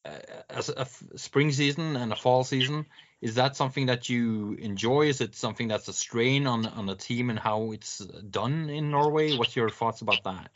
[0.06, 2.86] a f- spring season and a fall season?
[3.22, 5.04] Is that something that you enjoy?
[5.08, 8.92] Is it something that's a strain on on the team and how it's done in
[8.92, 9.34] Norway?
[9.34, 10.50] What's your thoughts about that?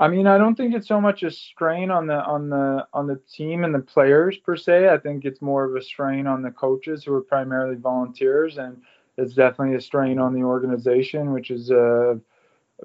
[0.00, 3.08] I mean, I don't think it's so much a strain on the on the on
[3.08, 4.88] the team and the players per se.
[4.88, 8.80] I think it's more of a strain on the coaches who are primarily volunteers, and
[9.16, 12.14] it's definitely a strain on the organization, which is uh,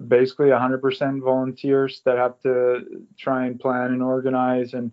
[0.08, 4.90] basically 100% volunteers that have to try and plan and organize and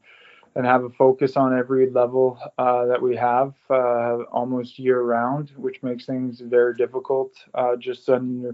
[0.56, 5.52] and have a focus on every level uh, that we have uh, almost year round,
[5.56, 7.32] which makes things very difficult.
[7.54, 8.54] Uh, just under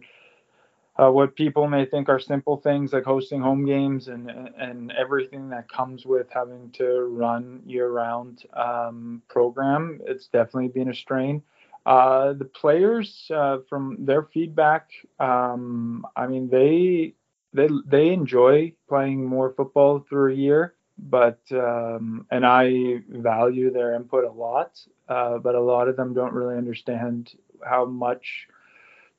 [0.99, 5.49] uh, what people may think are simple things like hosting home games and and everything
[5.49, 10.01] that comes with having to run year-round um, program.
[10.05, 11.43] It's definitely been a strain.
[11.85, 17.13] Uh, the players, uh, from their feedback, um, I mean they
[17.53, 23.93] they they enjoy playing more football through a year, but um, and I value their
[23.95, 24.79] input a lot.
[25.07, 27.33] Uh, but a lot of them don't really understand
[27.63, 28.47] how much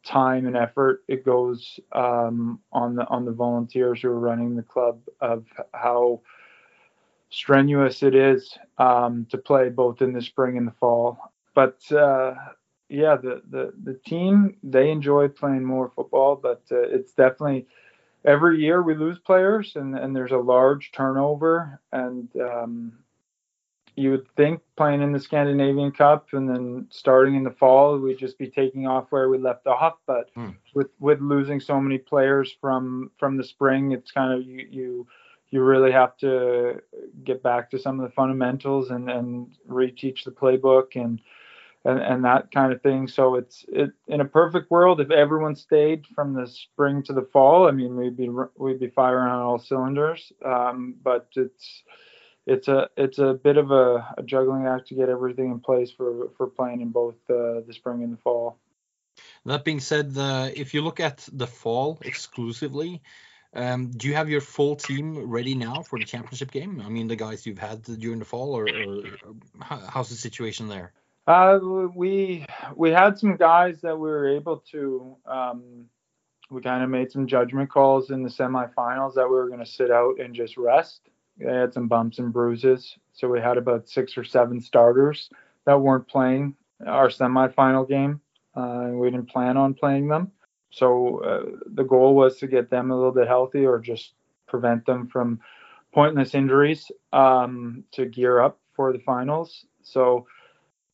[0.04, 4.62] time and effort it goes um, on the on the volunteers who are running the
[4.62, 6.20] club of how
[7.30, 11.18] strenuous it is um, to play both in the spring and the fall.
[11.54, 12.34] But uh,
[12.88, 17.66] yeah, the, the the team they enjoy playing more football, but uh, it's definitely
[18.24, 22.92] every year we lose players and, and there's a large turnover and um,
[23.98, 28.18] you would think playing in the Scandinavian Cup and then starting in the fall, we'd
[28.18, 29.96] just be taking off where we left off.
[30.06, 30.50] But Hmm.
[30.74, 35.06] with with losing so many players from from the spring, it's kind of you you
[35.50, 36.80] you really have to
[37.24, 41.20] get back to some of the fundamentals and and reteach the playbook and
[41.84, 43.08] and, and that kind of thing.
[43.08, 47.28] So it's it in a perfect world, if everyone stayed from the spring to the
[47.32, 50.32] fall, I mean we'd be we'd be firing on all cylinders.
[50.44, 51.82] Um, but it's
[52.48, 55.90] it's a it's a bit of a, a juggling act to get everything in place
[55.90, 58.58] for for playing in both uh, the spring and the fall.
[59.44, 63.02] That being said, uh, if you look at the fall exclusively,
[63.54, 66.82] um, do you have your full team ready now for the championship game?
[66.84, 69.02] I mean, the guys you've had during the fall, or, or
[69.60, 70.92] how's the situation there?
[71.26, 71.58] Uh,
[71.94, 75.16] we we had some guys that we were able to.
[75.26, 75.84] Um,
[76.50, 79.66] we kind of made some judgment calls in the semifinals that we were going to
[79.66, 81.07] sit out and just rest.
[81.38, 85.30] They had some bumps and bruises, so we had about six or seven starters
[85.64, 86.54] that weren't playing
[86.86, 88.20] our semifinal game.
[88.54, 90.32] Uh, we didn't plan on playing them.
[90.70, 94.14] So uh, the goal was to get them a little bit healthy or just
[94.46, 95.40] prevent them from
[95.92, 99.64] pointless injuries um, to gear up for the finals.
[99.82, 100.26] So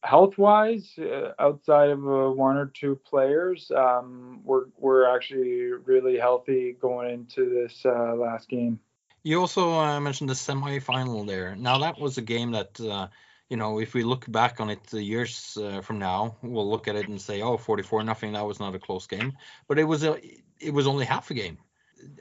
[0.02, 6.18] health wise, uh, outside of uh, one or two players, um, we're we're actually really
[6.18, 8.78] healthy going into this uh, last game.
[9.24, 11.56] You also uh, mentioned the semi-final there.
[11.56, 13.08] Now that was a game that, uh,
[13.48, 16.88] you know, if we look back on it uh, years uh, from now, we'll look
[16.88, 18.34] at it and say, oh, 44 nothing.
[18.34, 19.32] That was not a close game,
[19.66, 20.20] but it was a,
[20.60, 21.56] it was only half a game.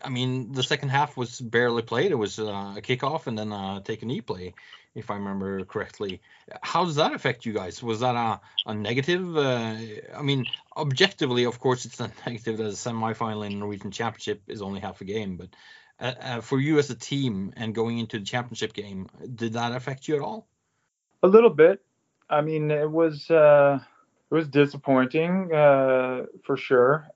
[0.02, 2.12] I mean, the second half was barely played.
[2.12, 4.54] It was uh, a kickoff and then a take a knee play,
[4.96, 6.22] if I remember correctly.
[6.62, 7.84] How does that affect you guys?
[7.84, 9.36] Was that a, a negative?
[9.36, 9.76] Uh,
[10.16, 10.46] I mean,
[10.78, 15.02] objectively, of course, it's not negative that a semi-final in Norwegian Championship is only half
[15.02, 15.50] a game, but
[16.00, 19.74] uh, uh, for you as a team and going into the championship game, did that
[19.74, 20.48] affect you at all?
[21.22, 21.82] A little bit.
[22.30, 23.80] I mean, it was uh,
[24.30, 27.08] it was disappointing uh, for sure.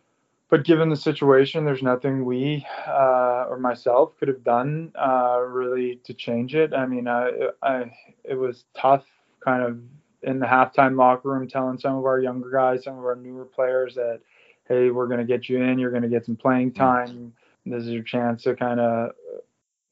[0.50, 6.00] But given the situation, there's nothing we uh, or myself could have done uh, really
[6.06, 6.74] to change it.
[6.74, 7.92] I mean, I, I,
[8.24, 9.06] it was tough,
[9.44, 9.80] kind of
[10.24, 13.44] in the halftime locker room, telling some of our younger guys, some of our newer
[13.44, 14.22] players that,
[14.70, 15.80] hey, we're going to get you in.
[15.80, 17.34] You're going to get some playing time.
[17.70, 19.12] This is your chance to kind of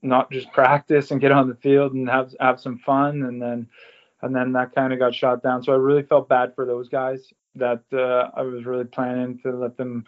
[0.02, 3.24] not just practice and get on the field and have have some fun.
[3.24, 3.68] And then
[4.22, 5.64] and then that kind of got shot down.
[5.64, 9.52] So I really felt bad for those guys that uh, I was really planning to
[9.52, 10.06] let them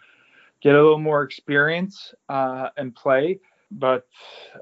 [0.60, 3.40] get a little more experience uh, and play.
[3.70, 4.06] But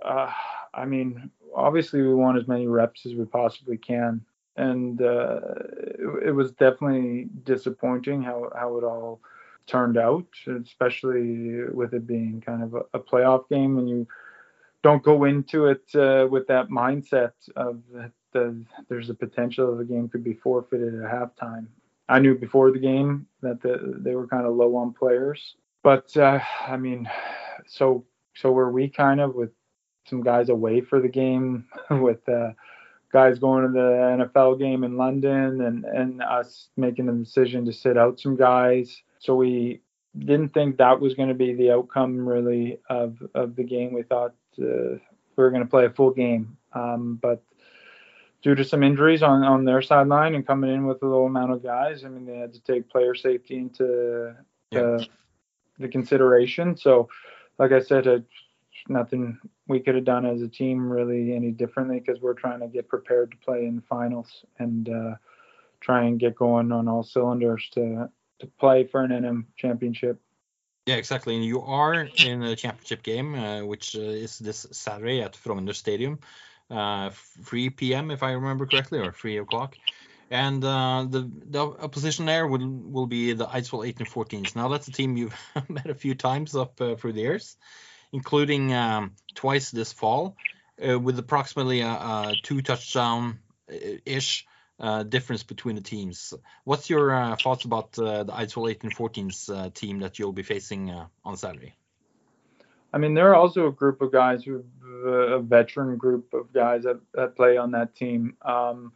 [0.03, 0.31] uh,
[0.75, 4.21] I mean, obviously, we want as many reps as we possibly can.
[4.57, 5.41] And uh,
[5.99, 9.21] it, it was definitely disappointing how, how it all
[9.67, 10.27] turned out,
[10.63, 14.07] especially with it being kind of a, a playoff game and you
[14.83, 19.79] don't go into it uh, with that mindset of that the, there's a potential of
[19.79, 21.67] the game could be forfeited at halftime.
[22.09, 26.17] I knew before the game that the, they were kind of low on players, but
[26.17, 27.09] uh, I mean,
[27.67, 29.51] so so were we kind of with
[30.07, 32.51] some guys away for the game, with uh,
[33.13, 37.73] guys going to the NFL game in London, and and us making the decision to
[37.73, 39.03] sit out some guys.
[39.27, 39.81] So we
[40.19, 43.93] didn't think that was going to be the outcome really of of the game.
[43.93, 44.97] We thought uh,
[45.37, 46.57] we were going to play a full game.
[46.73, 47.43] Um, but
[48.43, 51.53] due to some injuries on, on their sideline and coming in with a low amount
[51.53, 54.35] of guys, I mean, they had to take player safety into
[54.71, 54.81] Yeah.
[54.81, 55.09] the,
[55.79, 56.77] the consideration.
[56.77, 57.09] So,
[57.59, 58.25] like I said,
[58.89, 62.69] nothing we could have done as a team really any differently because we're trying to
[62.69, 65.15] get prepared to play in the finals and uh,
[65.81, 68.09] try and get going on all cylinders to
[68.41, 70.21] to play for an NM championship.
[70.87, 71.35] Yeah, exactly.
[71.35, 75.75] And you are in a championship game, uh, which uh, is this Saturday at Frogner
[75.75, 76.21] Stadium,
[76.71, 77.11] uh,
[77.43, 78.11] 3 p.m.
[78.13, 79.77] if I remember correctly, or 3 o'clock.
[80.31, 84.57] And uh, the the opposition there will will be the Eidsvoll 1814s.
[84.57, 85.37] Now that's a team you've
[85.69, 87.57] met a few times up uh, through the years,
[88.13, 90.37] including um, twice this fall,
[90.85, 93.39] uh, with approximately a, a two touchdown
[94.05, 94.47] ish
[94.79, 96.35] uh, difference between the teams.
[96.65, 100.91] What's your uh, thoughts about uh, the Eidsvoll 1814s uh, team that you'll be facing
[100.91, 101.75] uh, on Saturday?
[102.93, 104.65] I mean, there are also a group of guys who,
[105.05, 108.37] a veteran group of guys that, that play on that team.
[108.43, 108.93] Um,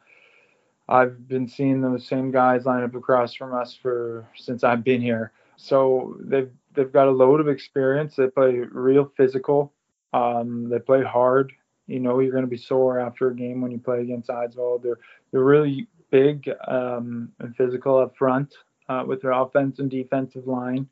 [0.88, 5.00] I've been seeing those same guys line up across from us for since I've been
[5.00, 5.32] here.
[5.56, 8.16] So they've they've got a load of experience.
[8.16, 9.72] They play real physical.
[10.12, 11.52] Um, they play hard.
[11.90, 14.82] You know, you're going to be sore after a game when you play against Eidsvoll.
[14.82, 14.98] They're
[15.30, 18.54] they're really big um, and physical up front
[18.88, 20.88] uh, with their offense and defensive line.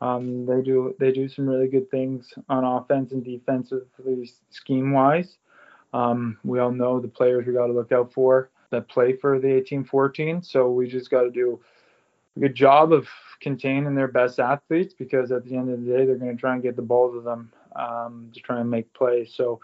[0.00, 5.38] Um, they do they do some really good things on offense and defensively scheme wise.
[5.92, 9.38] Um, we all know the players we got to look out for that play for
[9.38, 10.42] the 1814.
[10.42, 11.58] So we just got to do
[12.36, 13.08] a good job of
[13.40, 16.52] containing their best athletes because at the end of the day they're going to try
[16.52, 19.32] and get the ball to them um, to try and make plays.
[19.34, 19.60] So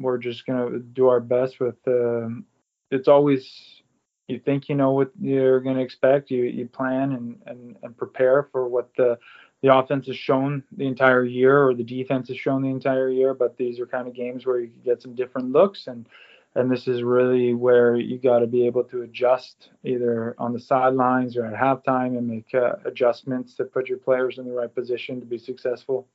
[0.00, 1.76] we're just going to do our best with.
[1.86, 2.46] Um,
[2.90, 3.82] it's always
[4.26, 6.30] you think you know what you're going to expect.
[6.30, 9.18] You you plan and, and and prepare for what the
[9.62, 13.34] the offense has shown the entire year or the defense has shown the entire year.
[13.34, 16.08] But these are kind of games where you get some different looks and
[16.54, 20.58] and this is really where you got to be able to adjust either on the
[20.58, 24.74] sidelines or at halftime and make uh, adjustments to put your players in the right
[24.74, 26.08] position to be successful.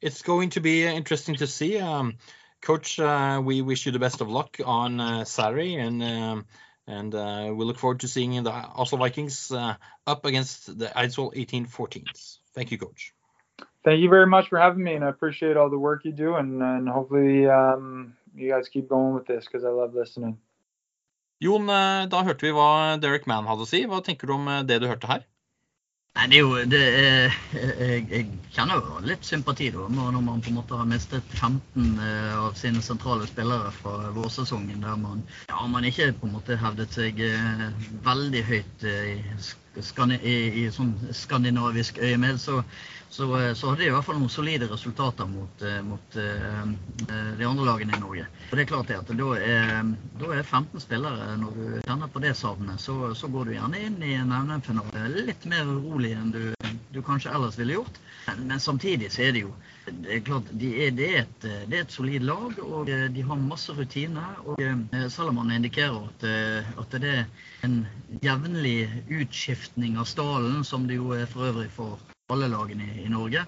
[0.00, 1.78] It's going to be interesting to see.
[1.78, 2.16] Um,
[2.60, 6.46] Coach, uh, we wish you the best of luck on uh, Saturday, and um,
[6.86, 9.74] and uh, we look forward to seeing the Oslo Vikings uh,
[10.06, 12.38] up against the Eidsvoll 1814s.
[12.54, 13.14] Thank you, Coach.
[13.84, 16.34] Thank you very much for having me, and I appreciate all the work you do,
[16.34, 20.38] and, and hopefully um, you guys keep going with this because I love listening.
[21.40, 23.84] Jon, eh, da hørte vi hva Derek Mann hadde å si.
[23.86, 25.26] Hva tenker du om eh, det du hørte her?
[26.18, 30.40] Nei, det er jo det er, jeg, jeg kjenner jo litt sympati da, når man
[30.42, 35.22] på en måte har mistet 15 eh, av sine sentrale spillere fra vårsesongen, der man,
[35.46, 37.62] ja, man ikke på en måte hevdet seg eh,
[38.08, 39.12] veldig høyt eh,
[39.78, 42.42] i, i, i sånn skandinavisk øyemed.
[42.42, 42.64] Så,
[43.10, 46.64] så, eh, så hadde de i hvert fall noen solide resultater mot, eh, mot eh,
[47.38, 48.26] de andre lagene i Norge.
[48.50, 52.12] Og det er klart det at da er, da er 15 spillere, når du kjenner
[52.12, 56.12] på det savnet, så, så går du gjerne inn i en NM-finale litt mer urolig
[56.18, 56.42] enn du,
[56.92, 58.00] du kanskje ellers ville gjort.
[58.26, 59.56] Men, men samtidig så er det jo
[59.88, 63.22] det er klart, de er, det, er et, det er et solid lag, og de
[63.24, 64.20] har masse rutine.
[64.44, 64.60] Og
[65.08, 66.26] selv om man indikerer at,
[66.84, 67.78] at det er en
[68.20, 71.96] jevnlig utskiftning av stallen, som det jo for øvrig for
[72.28, 73.44] alle lagene i, i Norge,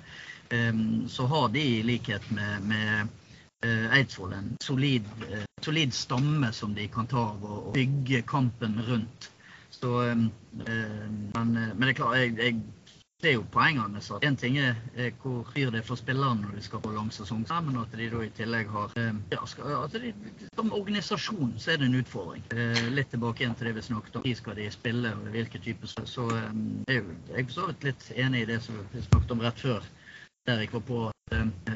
[0.48, 0.74] eh,
[1.08, 3.08] så har de i likhet med, med
[3.64, 8.80] eh, Eidsvoll en solid, eh, solid stamme som de kan ta av og, bygge kampen
[8.88, 9.30] rundt.
[9.70, 10.32] Så, men,
[11.32, 12.56] men det er klart, jeg, jeg
[13.20, 14.00] ser jo poengene.
[14.00, 14.76] så En ting er
[15.22, 18.08] hvor fyr det er for spillerne når de skal på lang sesong, men at de
[18.12, 19.40] da i tillegg har eh, ja,
[19.84, 20.12] at de,
[20.54, 22.44] Som organisasjon så er det en utfordring.
[22.54, 24.26] Eh, litt tilbake igjen til det vi snakket om.
[24.26, 26.50] Hvor skal de spille, og hvilke typer Så, så eh,
[26.88, 29.60] er jeg er for så vidt litt enig i det som vi snakket om rett
[29.60, 29.88] før.
[30.48, 31.16] Der jeg var på at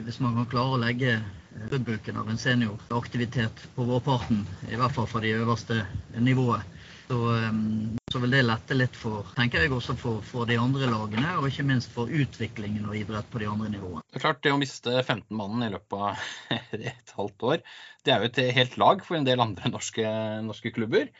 [0.04, 5.07] Hvis man kan klare å legge eh, av en senioraktivitet på vårparten, i hvert fall
[5.07, 5.85] fra de øverste
[6.18, 6.64] nivået,
[7.05, 7.19] så,
[7.51, 11.35] um, så vil det lette litt for tenker jeg også for, for, de andre lagene,
[11.38, 14.05] og ikke minst for utviklingen og idrett på de andre nivåene.
[14.09, 16.25] Det er klart, det å miste 15 mannen i løpet av
[16.95, 17.62] et halvt år,
[18.05, 20.17] det er jo et helt lag for en del andre norske,
[20.49, 21.12] norske klubber.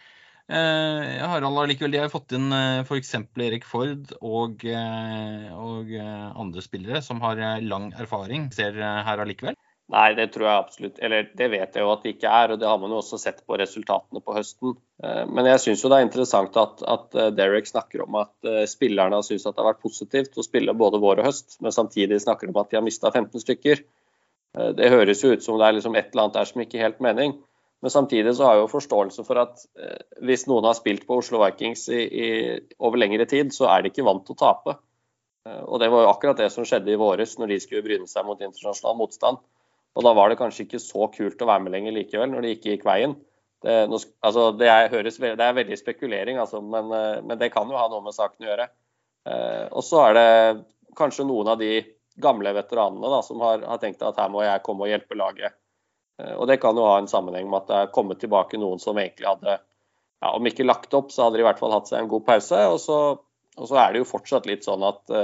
[0.45, 3.15] Eh, Harald allikevel, de har fått inn eh, f.eks.
[3.41, 8.51] Erik Ford og, eh, og eh, andre spillere som har lang erfaring.
[8.53, 9.57] Ser her allikevel?
[9.93, 11.01] Nei, det tror jeg absolutt.
[11.05, 13.19] Eller det vet jeg jo at det ikke er, og det har man jo også
[13.21, 14.79] sett på resultatene på høsten.
[15.29, 19.27] Men jeg syns jo det er interessant at, at Derek snakker om at spillerne har
[19.27, 22.49] syntes at det har vært positivt å spille både vår og høst, men samtidig snakker
[22.49, 23.85] om at de har mista 15 stykker.
[24.81, 26.87] Det høres jo ut som det er liksom et eller annet der som ikke er
[26.87, 27.37] helt mening.
[27.85, 31.19] Men samtidig så har jeg jo forståelse for at eh, hvis noen har spilt på
[31.21, 32.29] Oslo Vikings i, i,
[32.81, 34.73] over lengre tid, så er de ikke vant til å tape.
[35.45, 38.09] Eh, og det var jo akkurat det som skjedde i våres når de skulle bryne
[38.09, 39.43] seg mot internasjonal motstand.
[39.95, 42.53] Og da var det kanskje ikke så kult å være med lenger likevel, når det
[42.57, 43.15] ikke gikk veien.
[43.65, 47.71] Det, altså, det, er, høres, det er veldig spekulering, altså, men, eh, men, det kan
[47.71, 48.67] jo ha noe med saken å gjøre.
[49.31, 50.31] Eh, og så er det
[50.99, 51.79] kanskje noen av de
[52.21, 55.57] gamle veteranene da, som har, har, tenkt at her må jeg komme og hjelpe laget.
[56.21, 58.83] Eh, og det kan jo ha en sammenheng med at det er kommet tilbake noen
[58.83, 59.57] som egentlig hadde,
[60.21, 62.27] ja, om ikke lagt opp, så hadde de i hvert fall hatt seg en god
[62.29, 62.61] pause.
[62.75, 62.99] Og så,
[63.57, 65.17] og så er det jo fortsatt litt sånn at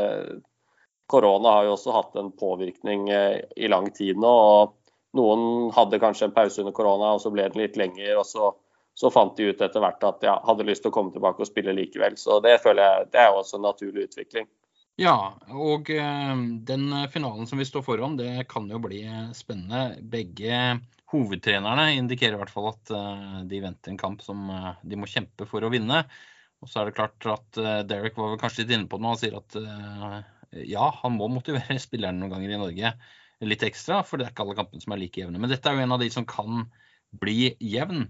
[1.11, 4.31] korona har jo også hatt en påvirkning eh, i lang tid nå.
[4.31, 4.77] og
[5.19, 8.15] noen hadde kanskje en pause under korona, og så ble den litt lenger.
[8.21, 8.53] og så,
[8.95, 11.51] så fant de ut etter hvert at de hadde lyst til å komme tilbake og
[11.51, 12.19] spille likevel.
[12.21, 14.49] Så det føler jeg det er også en naturlig utvikling.
[15.01, 16.33] Ja, og eh,
[16.69, 19.05] den finalen som vi står foran, det kan jo bli
[19.37, 19.97] spennende.
[20.13, 20.81] Begge
[21.11, 25.09] hovedtrenerne indikerer i hvert fall at eh, de venter en kamp som eh, de må
[25.11, 26.05] kjempe for å vinne.
[26.61, 27.57] Og så er det klart at
[27.89, 29.15] Derek var vel kanskje litt inne på det nå.
[29.15, 29.55] Han sier at
[30.67, 32.95] ja, han må motivere spillerne noen ganger i Norge
[33.47, 35.41] litt ekstra, for det er ikke alle kampene som er like jevne.
[35.41, 36.67] Men dette er jo en av de som kan
[37.23, 38.05] bli jevn.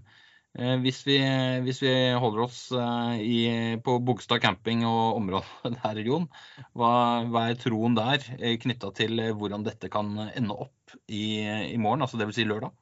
[0.59, 1.15] Eh, hvis vi,
[1.63, 3.37] hvis vi holder oss eh, i,
[3.83, 6.27] på Bogstad camping og området der, Jon,
[6.75, 6.91] hva,
[7.31, 12.03] hva er troen der eh, knytta til hvordan dette kan ende opp i, i morgen,
[12.03, 12.35] altså dvs.
[12.41, 12.75] Si lørdag?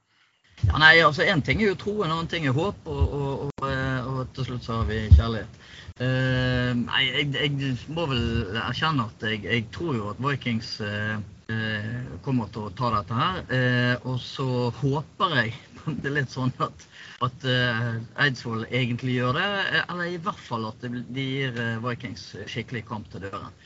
[0.66, 3.46] Ja, nei, altså Én ting er jo tro, en annen ting er håp, og, og,
[3.62, 5.62] og, og til slutt så har vi kjærlighet.
[6.00, 6.72] Uh,
[7.04, 11.18] jeg, jeg, må vel erkjenne at jeg, jeg tror jo at Vikings uh,
[12.24, 13.40] kommer til å ta dette her.
[14.06, 14.46] og så
[14.80, 15.54] håper jeg
[16.04, 16.84] det er litt sånn at,
[17.26, 17.46] at
[18.22, 19.48] Eidsvoll egentlig gjør det.
[19.82, 23.58] Eller i hvert fall at de gir Vikings skikkelig kamp til døren.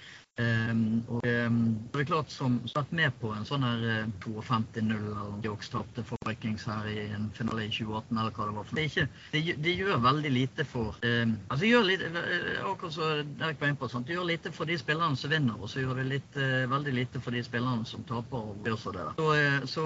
[0.41, 1.57] Um, og um,
[1.93, 6.01] det er klart som vært med på en sånn her uh, 52-0 eller Jokes tapte
[6.09, 8.65] for Vikings her i en finale i 2018 eller hva det var.
[8.65, 9.03] For det, ikke,
[9.36, 13.69] det, det gjør veldig lite for um, altså gjør litt, uh, akkurat så Erik var
[13.69, 14.07] inne på, sant?
[14.09, 16.95] Det gjør lite for de spillerne som vinner, og så gjør det litt, uh, veldig
[16.97, 18.47] lite for de spillerne som taper.
[18.49, 19.67] og gjør Så, det der.
[19.67, 19.86] så, så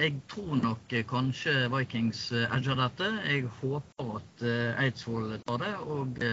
[0.00, 3.12] jeg tror nok kanskje Vikings edger dette.
[3.28, 4.46] Jeg håper at
[4.80, 5.74] Eidsvoll tar det.
[5.84, 6.24] og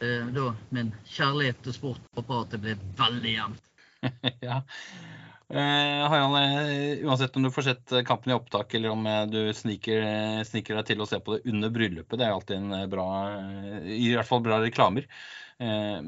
[0.00, 3.70] eh, da min kjærlighet til sport og at det blir veldig jevnt.
[4.48, 4.62] ja.
[5.48, 9.40] Eh, Harald, eh, uansett om du får sett kampen i opptak eller om eh, du
[9.54, 10.02] sniker,
[10.44, 13.06] sniker, deg til å se på det under bryllupet, det er alltid en bra
[13.86, 15.06] I hvert fall bra reklamer.
[15.62, 16.00] Eh,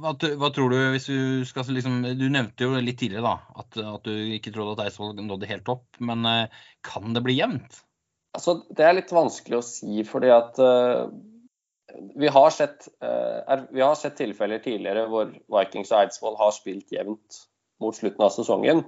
[0.00, 3.76] hva, hva, tror du hvis du skal liksom Du nevnte jo litt tidligere da, at,
[3.76, 6.24] at du ikke trodde at Eidsvoll nådde helt opp, men
[6.82, 7.84] kan det bli jevnt?
[8.32, 11.12] Altså, det er litt vanskelig å si, fordi at uh
[12.14, 16.92] vi har, sett, uh, vi har sett tilfeller tidligere hvor Vikings og Eidsvoll har spilt
[16.94, 17.42] jevnt
[17.82, 18.84] mot slutten av sesongen,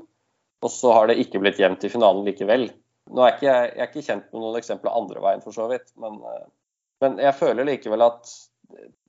[0.65, 2.69] og så har det ikke blitt jevnt i finalen likevel.
[3.13, 5.91] Nå er ikke jeg, er ikke kjent med noen eksempler andre veien, for så vidt,
[6.01, 6.45] men, uh,
[7.05, 8.37] men, jeg føler likevel at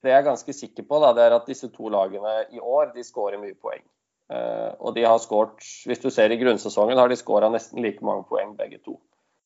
[0.04, 2.91] det jeg er ganske sikker på, da, det er at disse to lagene i år
[2.96, 3.84] de skårer mye poeng.
[4.26, 8.06] Uh, og de har skåret, hvis du ser i grunnsesongen, har de skåra nesten like
[8.06, 8.98] mange poeng begge to.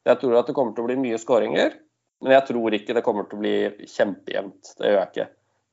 [0.08, 1.76] Jeg tror at det kommer til å bli mye skåringer.
[2.24, 4.74] Men jeg tror ikke det kommer til å bli kjempejevnt.
[4.80, 5.30] Det gjør jeg ikke.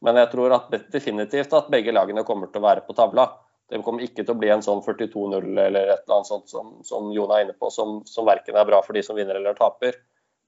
[0.07, 3.26] Men jeg tror at definitivt at begge lagene kommer til å være på tavla.
[3.66, 6.76] Det kommer ikke til å bli en sånn 42-0 eller et eller annet sånt som,
[6.86, 9.57] som Jon er inne på, som, som verken er bra for de som vinner eller
[9.59, 9.97] taper.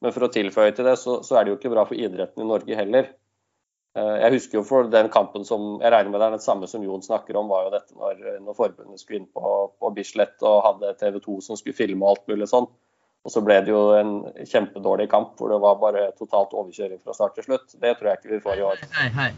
[0.04, 2.44] Men for å tilføye til det, så, så, er det jo ikke bra for idretten
[2.44, 3.08] i Norge heller.
[3.98, 6.68] Eh, jeg husker jo for den kampen som jeg regner med det er den samme
[6.70, 10.46] som Jon snakker om, var jo dette når, når forbundet skulle inn på, på Bislett
[10.46, 12.70] og hadde TV 2 som skulle filme og alt mulig sånn.
[13.26, 14.12] Og så ble det jo en
[14.46, 17.74] kjempedårlig kamp hvor det var bare totalt overkjøring fra start til slutt.
[17.74, 18.84] Det tror jeg ikke vi får i år.
[18.94, 19.30] Hei, hei.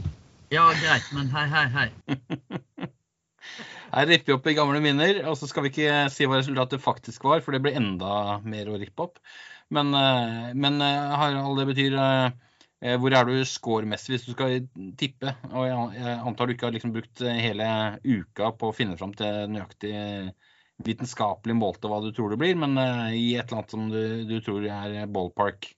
[0.50, 2.88] Ja, greit, men hei, hei, hei.
[3.90, 6.82] Her ripper vi opp i gamle minner, og så skal vi ikke si hva resultatet
[6.82, 9.18] faktisk var, for det blir enda mer å rippe opp.
[9.74, 14.60] Men, eh, men eh, Harald, det betyr eh, hvor er du scoremessig hvis du skal
[14.98, 15.34] tippe?
[15.50, 17.66] Og jeg antar du ikke har liksom brukt hele
[18.06, 19.92] uka på å finne fram til nøyaktig
[20.84, 24.02] vitenskapelig målte hva du tror det blir, men uh, i et eller annet som du,
[24.28, 25.72] du tror er ballpark?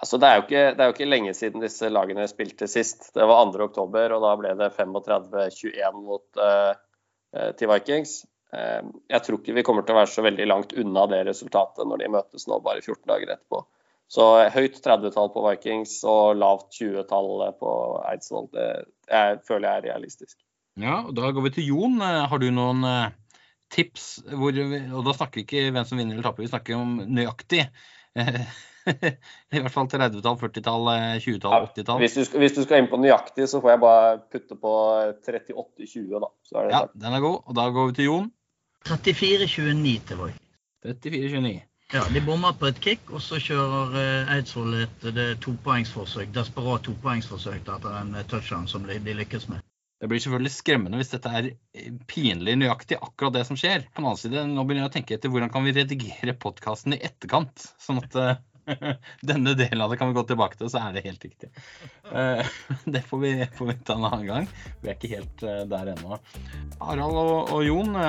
[0.00, 3.10] Altså, det, er ikke, det er jo ikke lenge siden disse lagene spilte sist.
[3.12, 3.66] Det var 2.
[3.68, 6.72] oktober, og da ble det 35-21 mot uh,
[7.58, 8.22] til Vikings.
[8.54, 11.84] Uh, jeg tror ikke vi kommer til å være så veldig langt unna det resultatet
[11.86, 13.60] når de møtes nå bare 14 dager etterpå.
[14.10, 17.28] Så høyt 30-tall på Vikings og lavt 20-tall
[17.60, 17.74] på
[18.10, 18.70] Eidsvoll, det
[19.06, 20.36] jeg føler jeg er realistisk.
[20.80, 22.00] Ja, og Da går vi til Jon.
[22.00, 22.82] Har du noen
[23.70, 26.98] tips hvor, Og da snakker vi ikke hvem som vinner eller taper, vi snakker om
[27.06, 27.66] nøyaktig.
[28.90, 30.90] I hvert fall 30-tall, 40-tall,
[31.22, 32.02] 20-tall, 80-tall.
[32.02, 34.74] Hvis, hvis, du skal inn på nøyaktig, så får jeg bare putte på
[35.28, 36.30] 38-20, da.
[36.72, 37.42] ja, den er god.
[37.46, 38.30] Og da går vi til Jon.
[38.88, 40.30] 34-29 til Voi.
[40.86, 41.58] 34-29.
[41.92, 46.86] Ja, De bommer på et kick, og så kjører uh, Eidsvoll et det topoengsforsøk, desperat
[46.86, 49.64] topoengsforsøk etter en touchdown som de, de lykkes med.
[50.00, 53.84] Det blir selvfølgelig skremmende hvis dette er eh, pinlig nøyaktig akkurat det som skjer.
[53.90, 56.96] På den annen side, nå begynner jeg å tenke etter hvordan kan vi redigere podkasten
[56.96, 58.32] i etterkant, sånn at uh,
[59.30, 61.52] denne delen av det kan vi gå tilbake til, så er det helt riktig.
[62.08, 62.40] Uh,
[62.96, 64.50] det får vi, får vi ta en annen gang.
[64.80, 66.16] Vi er ikke helt uh, der ennå.
[66.80, 68.00] Harald og, og Jon,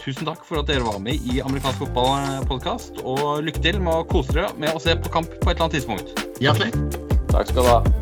[0.00, 3.04] tusen takk for at dere var med i amerikansk fotballpodkast.
[3.04, 5.68] Og lykke til med å kose dere med å se på kamp på et eller
[5.68, 6.28] annet tidspunkt.
[6.40, 6.72] Hjertelig.
[7.28, 7.99] Takk skal du ha.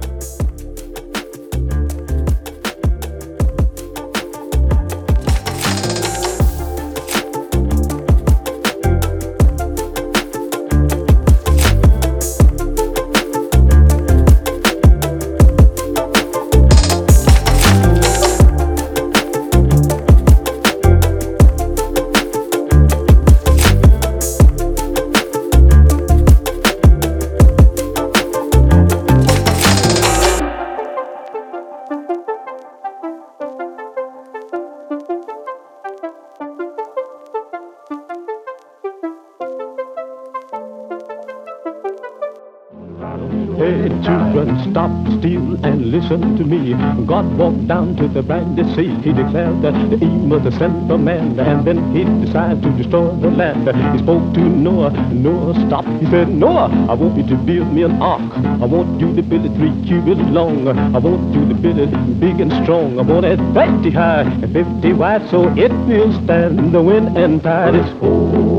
[46.09, 46.73] Listen to me.
[47.07, 48.95] God walked down to the brandy sea.
[49.03, 53.31] He declared that he the son of man, and then he decided to destroy the
[53.31, 53.69] land.
[53.93, 54.91] He spoke to Noah.
[55.13, 55.85] Noah, stop.
[56.01, 58.33] He said, Noah, I want you to build me an ark.
[58.63, 60.69] I want you to build it three cubits long.
[60.69, 62.99] I want you to build it big and strong.
[62.99, 67.43] I want it 50 high and 50 wide, so it will stand the wind and
[67.43, 67.75] tide.
[67.75, 68.58] It's Noah.